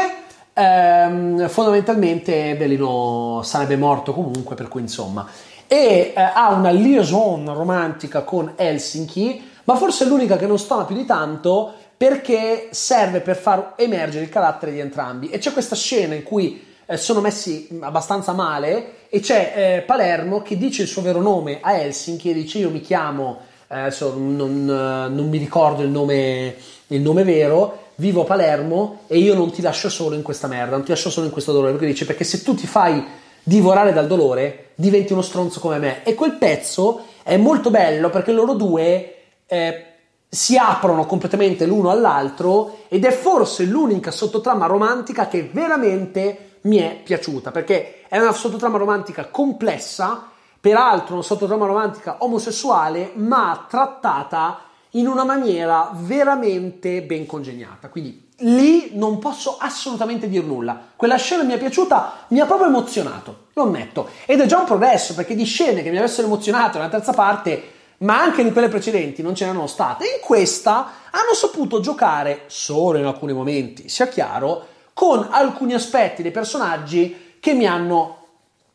[0.53, 5.25] ehm, fondamentalmente Bellino sarebbe morto comunque, per cui insomma.
[5.69, 10.85] E eh, ha una liaison romantica con Helsinki, ma forse è l'unica che non stona
[10.85, 15.31] più di tanto perché serve per far emergere il carattere di entrambi.
[15.31, 20.43] E c'è questa scena in cui eh, sono messi abbastanza male e c'è eh, Palermo
[20.43, 24.15] che dice il suo vero nome a Helsinki e dice io mi chiamo, eh, adesso
[24.19, 26.57] non, non mi ricordo il nome,
[26.89, 30.77] il nome vero, vivo a Palermo e io non ti lascio solo in questa merda,
[30.77, 33.05] non ti lascio solo in questo dolore, perché dice perché se tu ti fai
[33.43, 36.05] divorare dal dolore diventi uno stronzo come me.
[36.05, 39.15] E quel pezzo è molto bello perché loro due
[39.47, 39.87] eh,
[40.29, 47.01] si aprono completamente l'uno all'altro ed è forse l'unica sottotrama romantica che veramente mi è
[47.03, 54.61] piaciuta perché è una sottotrama romantica complessa peraltro una sottotrama romantica omosessuale ma trattata
[54.93, 57.89] in una maniera veramente ben congegnata.
[57.89, 60.79] Quindi lì non posso assolutamente dire nulla.
[60.97, 64.09] Quella scena mi è piaciuta, mi ha proprio emozionato, lo ammetto.
[64.27, 67.63] Ed è già un progresso perché di scene che mi avessero emozionato nella terza parte,
[67.99, 70.05] ma anche in quelle precedenti, non ce n'erano state.
[70.05, 76.33] In questa hanno saputo giocare, solo in alcuni momenti, sia chiaro, con alcuni aspetti dei
[76.33, 78.19] personaggi che mi hanno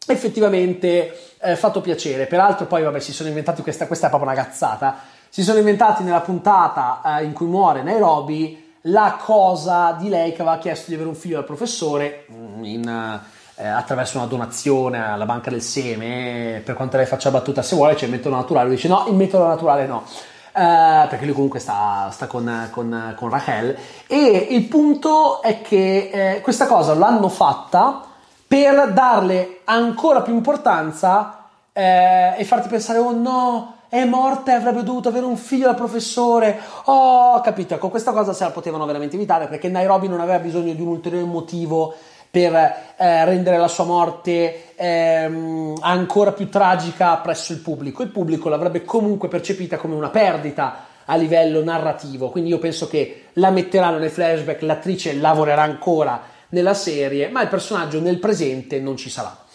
[0.08, 2.26] effettivamente eh, fatto piacere.
[2.26, 6.02] Peraltro poi, vabbè, si sono inventati questa, questa è proprio una cazzata si sono inventati
[6.02, 10.96] nella puntata eh, in cui muore Nairobi la cosa di lei che aveva chiesto di
[10.96, 13.22] avere un figlio al professore mm, in,
[13.54, 17.94] eh, attraverso una donazione alla banca del seme per quanto lei faccia battuta se vuole
[17.94, 18.66] c'è il metodo naturale.
[18.66, 20.06] Lui dice no il metodo naturale no.
[20.54, 23.78] Uh, perché lui comunque sta, sta con, con, con, Rachel.
[24.08, 28.06] E il punto è che eh, questa cosa l'hanno fatta
[28.48, 34.84] per darle ancora più importanza eh, e farti pensare oh no è morta e avrebbe
[34.84, 36.60] dovuto avere un figlio da professore.
[36.86, 37.76] Oh, capito?
[37.76, 40.88] Ecco, questa cosa se la potevano veramente evitare perché Nairobi non aveva bisogno di un
[40.90, 41.96] ulteriore motivo
[42.30, 48.04] per eh, rendere la sua morte ehm, ancora più tragica presso il pubblico.
[48.04, 52.30] Il pubblico l'avrebbe comunque percepita come una perdita a livello narrativo.
[52.30, 57.48] Quindi io penso che la metteranno nei flashback, l'attrice lavorerà ancora nella serie, ma il
[57.48, 59.46] personaggio nel presente non ci sarà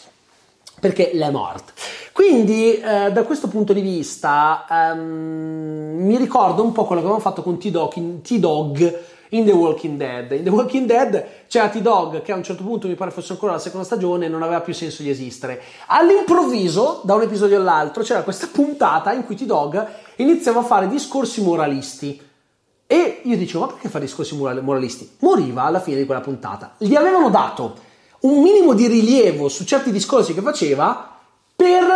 [0.82, 1.72] perché l'è morta.
[2.12, 7.22] Quindi, eh, da questo punto di vista, um, mi ricordo un po' quello che avevamo
[7.22, 9.00] fatto con T-Dog in, T-Dog
[9.30, 10.30] in The Walking Dead.
[10.32, 13.52] In The Walking Dead c'era T-Dog che a un certo punto mi pare fosse ancora
[13.52, 15.62] la seconda stagione non aveva più senso di esistere.
[15.86, 19.86] All'improvviso, da un episodio all'altro, c'era questa puntata in cui T-Dog
[20.16, 22.20] iniziava a fare discorsi moralisti.
[22.86, 25.12] E io dicevo, ma perché fa discorsi moralisti?
[25.20, 26.74] Moriva alla fine di quella puntata.
[26.76, 27.74] Gli avevano dato
[28.20, 31.08] un minimo di rilievo su certi discorsi che faceva
[31.62, 31.86] per,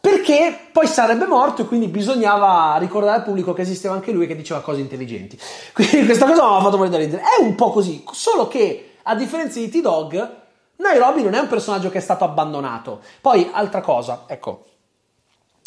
[0.00, 4.34] perché poi sarebbe morto e quindi bisognava ricordare al pubblico che esisteva anche lui che
[4.34, 5.38] diceva cose intelligenti.
[5.72, 7.22] Quindi questa cosa mi ha fatto morire da ridere.
[7.22, 10.38] È un po' così, solo che a differenza di T-Dog,
[10.76, 13.00] Nairobi non è un personaggio che è stato abbandonato.
[13.20, 14.64] Poi, altra cosa, ecco,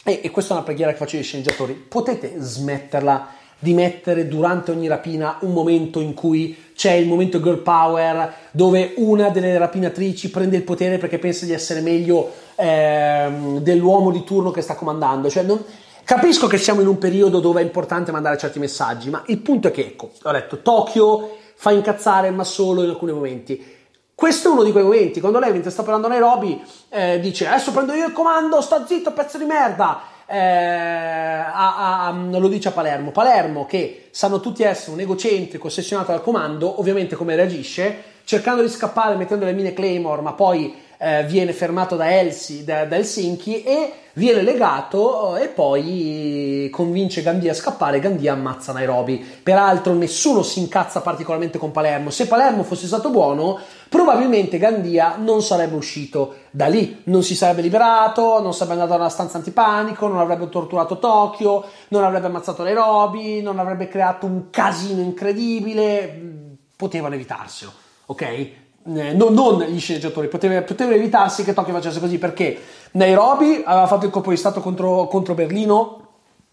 [0.04, 3.28] e, e questa è una preghiera che faccio ai sceneggiatori, potete smetterla
[3.64, 8.94] di mettere durante ogni rapina un momento in cui c'è il momento girl power dove
[8.98, 14.52] una delle rapinatrici prende il potere perché pensa di essere meglio ehm, dell'uomo di turno
[14.52, 15.30] che sta comandando.
[15.30, 15.64] Cioè, non...
[16.04, 19.70] Capisco che siamo in un periodo dove è importante mandare certi messaggi, ma il punto
[19.70, 23.66] è che, ecco, ho detto, Tokyo fa incazzare, ma solo in alcuni momenti.
[24.14, 27.48] Questo è uno di quei momenti, quando lei mentre sta parlando a Nairobi eh, dice
[27.48, 30.02] adesso prendo io il comando, sta zitto, pezzo di merda,
[30.34, 33.12] eh, a, a, lo dice a Palermo.
[33.12, 38.12] Palermo, che sanno tutti essere un egocentrico ossessionato dal comando, ovviamente come reagisce?
[38.24, 42.86] Cercando di scappare mettendo le mine Claymore, ma poi eh, viene fermato da, Elsi, da,
[42.86, 48.00] da, Helsinki e viene legato eh, e poi convince Gandia a scappare.
[48.00, 49.18] Gandia ammazza Nairobi.
[49.44, 52.10] Peraltro, nessuno si incazza particolarmente con Palermo.
[52.10, 57.62] Se Palermo fosse stato buono, probabilmente Gandia non sarebbe uscito da lì, non si sarebbe
[57.62, 63.42] liberato, non sarebbe andato nella stanza antipanico, non avrebbe torturato Tokyo, non avrebbe ammazzato Nairobi,
[63.42, 66.32] non avrebbe creato un casino incredibile.
[66.76, 67.72] Potevano evitarselo,
[68.08, 68.52] ok?
[68.86, 72.60] Eh, no, non gli sceneggiatori, potevano, potevano evitarsi che Tokyo facesse così perché
[72.92, 76.08] Nairobi aveva fatto il colpo di Stato contro, contro Berlino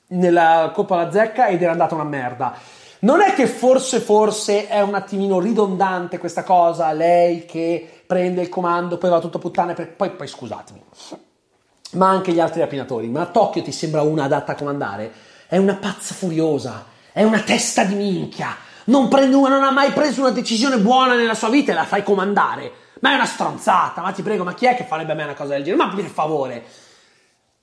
[0.09, 2.55] nella Coppa alla Zecca ed era andata una merda.
[3.01, 8.49] Non è che forse, forse è un attimino ridondante questa cosa, lei che prende il
[8.49, 9.95] comando, poi va tutto a puttane, per...
[9.95, 10.83] poi, poi scusatemi,
[11.93, 15.12] ma anche gli altri rapinatori, ma Tokyo ti sembra una adatta a comandare?
[15.47, 18.55] È una pazza furiosa, è una testa di minchia,
[18.85, 22.03] non, prende, non ha mai preso una decisione buona nella sua vita e la fai
[22.03, 22.72] comandare.
[23.01, 25.35] Ma è una stronzata, ma ti prego, ma chi è che farebbe a me una
[25.35, 25.85] cosa del genere?
[25.85, 26.62] Ma per favore.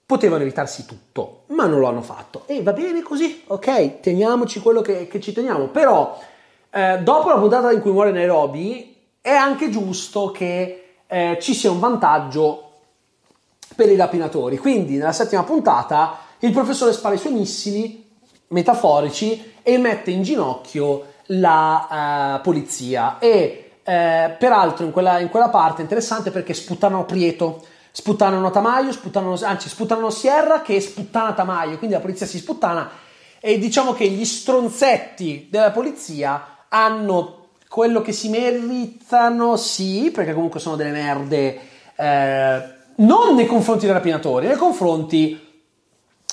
[0.05, 2.43] Potevano evitarsi tutto, ma non lo hanno fatto.
[2.45, 5.67] E va bene così, ok, teniamoci quello che, che ci teniamo.
[5.67, 6.17] Però,
[6.69, 11.69] eh, dopo la puntata in cui muore Nairobi, è anche giusto che eh, ci sia
[11.69, 12.71] un vantaggio
[13.75, 14.57] per i rapinatori.
[14.57, 18.06] Quindi, nella settima puntata, il professore spara i suoi missili
[18.49, 23.17] metaforici e mette in ginocchio la uh, polizia.
[23.19, 28.91] E eh, peraltro in quella, in quella, parte è interessante perché sputtanano Prieto, sputtanano Tamaio,
[28.91, 32.89] sputtanano, anzi sputtanano Sierra che sputtana Tamaio, quindi la polizia si sputtana.
[33.39, 40.59] E diciamo che gli stronzetti della polizia hanno quello che si meritano, sì, perché comunque
[40.59, 41.59] sono delle merde,
[41.95, 42.61] eh,
[42.95, 45.46] non nei confronti dei rapinatori, nei confronti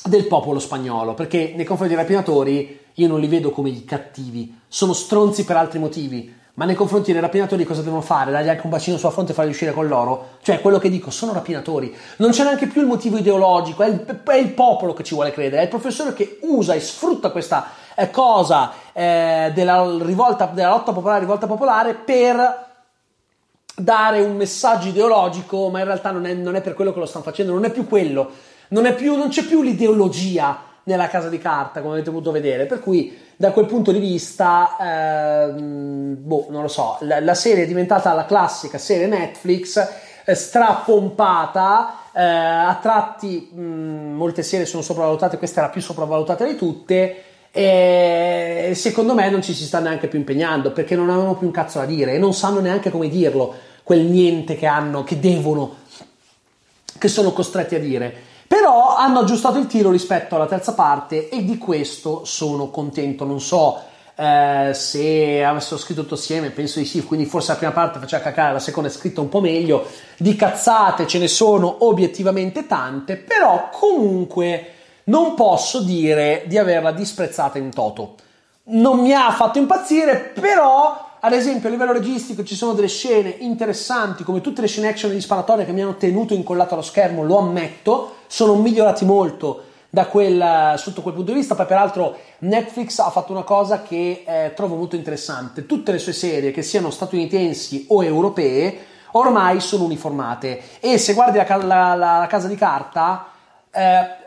[0.07, 4.61] del popolo spagnolo, perché nei confronti dei rapinatori io non li vedo come i cattivi,
[4.69, 8.31] sono stronzi per altri motivi, ma nei confronti dei rapinatori cosa devono fare?
[8.31, 10.37] Dargli anche un bacino sulla fronte e farli uscire con loro?
[10.43, 11.93] Cioè, quello che dico, sono rapinatori.
[12.19, 15.33] Non c'è neanche più il motivo ideologico, è il, è il popolo che ci vuole
[15.33, 20.69] credere, è il professore che usa e sfrutta questa eh, cosa eh, della rivolta, della
[20.69, 22.67] lotta popolare, rivolta popolare per
[23.75, 27.07] dare un messaggio ideologico, ma in realtà non è, non è per quello che lo
[27.07, 28.31] stanno facendo, non è più quello,
[28.81, 32.67] non, più, non c'è più l'ideologia nella casa di carta, come avete potuto vedere.
[32.67, 37.65] Per cui, da quel punto di vista, ehm, boh, non lo so, la, la, serie
[37.65, 39.89] è diventata la classica serie Netflix,
[40.25, 42.01] eh, strapompata.
[42.13, 47.23] Eh, a tratti mh, molte serie sono sopravvalutate, questa è la più sopravvalutata di tutte.
[47.57, 51.53] E secondo me non ci si sta neanche più impegnando perché non avevano più un
[51.53, 53.55] cazzo da dire e non sanno neanche come dirlo,
[53.85, 55.77] quel niente che hanno, che devono,
[56.99, 58.33] che sono costretti a dire.
[58.47, 63.25] Però hanno aggiustato il tiro rispetto alla terza parte e di questo sono contento.
[63.25, 63.81] Non so
[64.17, 68.23] eh, se avessero scritto tutto assieme, penso di sì, quindi forse la prima parte faceva
[68.23, 69.87] cacare, la seconda è scritta un po' meglio.
[70.17, 74.73] Di cazzate ce ne sono obiettivamente tante, però comunque
[75.05, 78.15] non posso dire di averla disprezzata in toto.
[78.67, 83.31] Non mi ha fatto impazzire, però ad esempio, a livello registico ci sono delle scene
[83.39, 87.25] interessanti, come tutte le scene action di sparatoria che mi hanno tenuto incollato allo schermo,
[87.25, 91.55] lo ammetto, sono migliorati molto da quel, sotto quel punto di vista.
[91.55, 95.65] Poi, peraltro, Netflix ha fatto una cosa che eh, trovo molto interessante.
[95.65, 98.79] Tutte le sue serie, che siano statunitensi o europee,
[99.13, 100.61] ormai sono uniformate.
[100.79, 103.29] E se guardi la, la, la Casa di Carta,
[103.71, 104.24] eh,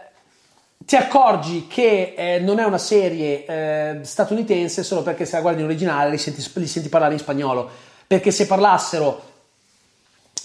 [0.88, 5.60] ti accorgi che eh, non è una serie eh, statunitense solo perché se la guardi
[5.60, 7.70] in originale li senti, li senti, parlare in spagnolo.
[8.08, 9.22] Perché se parlassero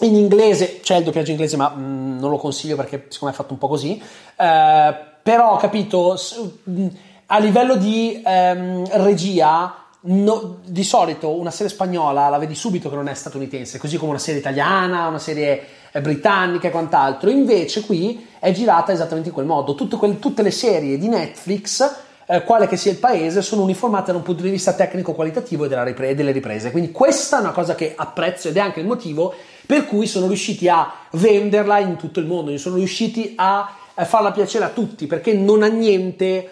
[0.01, 3.31] in inglese, c'è il doppiaggio inglese, ma mh, mm, non lo consiglio perché secondo me
[3.31, 4.03] è fatto un po' così.
[4.37, 6.19] Eh, però, capito,
[6.69, 6.89] mm,
[7.27, 12.97] a livello di ehm, regia, no, di solito una serie spagnola la vedi subito che
[12.97, 17.31] non è statunitense, così come una serie italiana, una serie britannica e quant'altro.
[17.31, 19.75] Invece qui è girata esattamente in quel modo.
[19.75, 21.95] Tutte, quelle, tutte le serie di Netflix,
[22.27, 25.85] eh, quale che sia il paese, sono uniformate da un punto di vista tecnico-qualitativo e
[25.85, 26.71] ripre- delle riprese.
[26.71, 29.35] Quindi questa è una cosa che apprezzo ed è anche il motivo
[29.67, 34.33] per cui sono riusciti a venderla in tutto il mondo, sono riusciti a, a farla
[34.33, 36.51] piacere a tutti perché non ha niente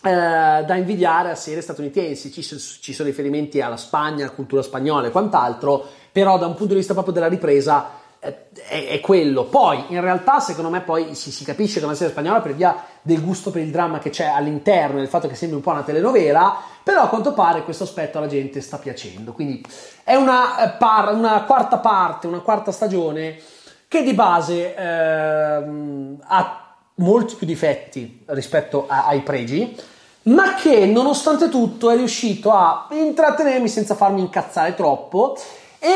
[0.00, 5.08] eh, da invidiare a serie statunitensi, ci, ci, sono riferimenti alla Spagna, alla cultura spagnola
[5.08, 9.44] e quant'altro, però da un punto di vista proprio della ripresa è, è, quello.
[9.44, 12.54] Poi, in realtà, secondo me, poi si, si, capisce che è una serie spagnola per
[12.54, 15.70] via del gusto per il dramma che c'è all'interno, del fatto che sembri un po'
[15.70, 19.32] una telenovela, però a quanto pare questo aspetto alla gente sta piacendo.
[19.32, 19.64] Quindi
[20.02, 23.38] è una, eh, par, una quarta parte, una quarta stagione
[23.86, 29.76] che di base eh, ha molti più difetti rispetto a, ai pregi,
[30.24, 35.38] ma che nonostante tutto è riuscito a intrattenermi senza farmi incazzare troppo
[35.78, 35.88] E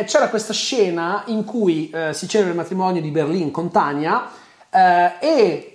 [0.00, 4.30] eh, c'era questa scena in cui eh, si celebra il matrimonio di Berlin con Tania
[4.70, 5.74] eh, e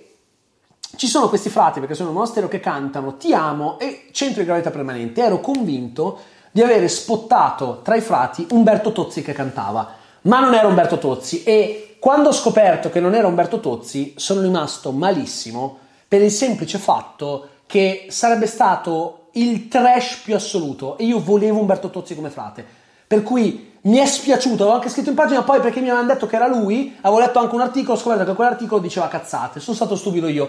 [0.96, 4.46] ci sono questi frati, perché sono un monastero, che cantano Ti amo e Centro di
[4.46, 5.22] gravità permanente.
[5.22, 6.18] Ero convinto
[6.50, 11.42] di avere spottato tra i frati Umberto Tozzi che cantava, ma non era Umberto Tozzi
[11.44, 16.78] e quando ho scoperto che non era Umberto Tozzi sono rimasto malissimo per il semplice
[16.78, 22.78] fatto che sarebbe stato il trash più assoluto e io volevo Umberto Tozzi come frate.
[23.10, 26.28] Per cui mi è spiaciuto, avevo anche scritto in pagina poi perché mi avevano detto
[26.28, 29.74] che era lui, avevo letto anche un articolo, ho scoperto che quell'articolo diceva cazzate, sono
[29.74, 30.48] stato stupido io,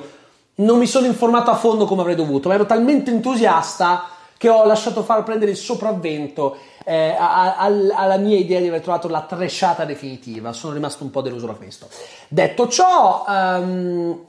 [0.57, 4.63] non mi sono informato a fondo come avrei dovuto, ma ero talmente entusiasta che ho
[4.63, 6.55] lasciato far prendere il sopravvento
[6.85, 11.09] eh, a, a, alla mia idea di aver trovato la tresciata definitiva, sono rimasto un
[11.09, 11.87] po' deluso da questo.
[12.27, 14.19] Detto ciò, um,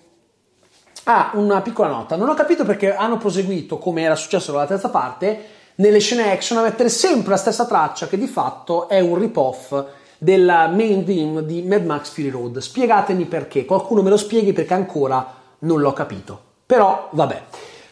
[1.04, 2.14] Ah, una piccola nota.
[2.14, 5.46] Non ho capito perché hanno proseguito, come era successo nella terza parte,
[5.76, 9.84] nelle scene action a mettere sempre la stessa traccia che di fatto è un rip-off
[10.18, 12.58] della main theme di Mad Max Fury Road.
[12.58, 16.40] Spiegatemi perché, qualcuno me lo spieghi perché ancora non l'ho capito.
[16.64, 17.42] Però vabbè.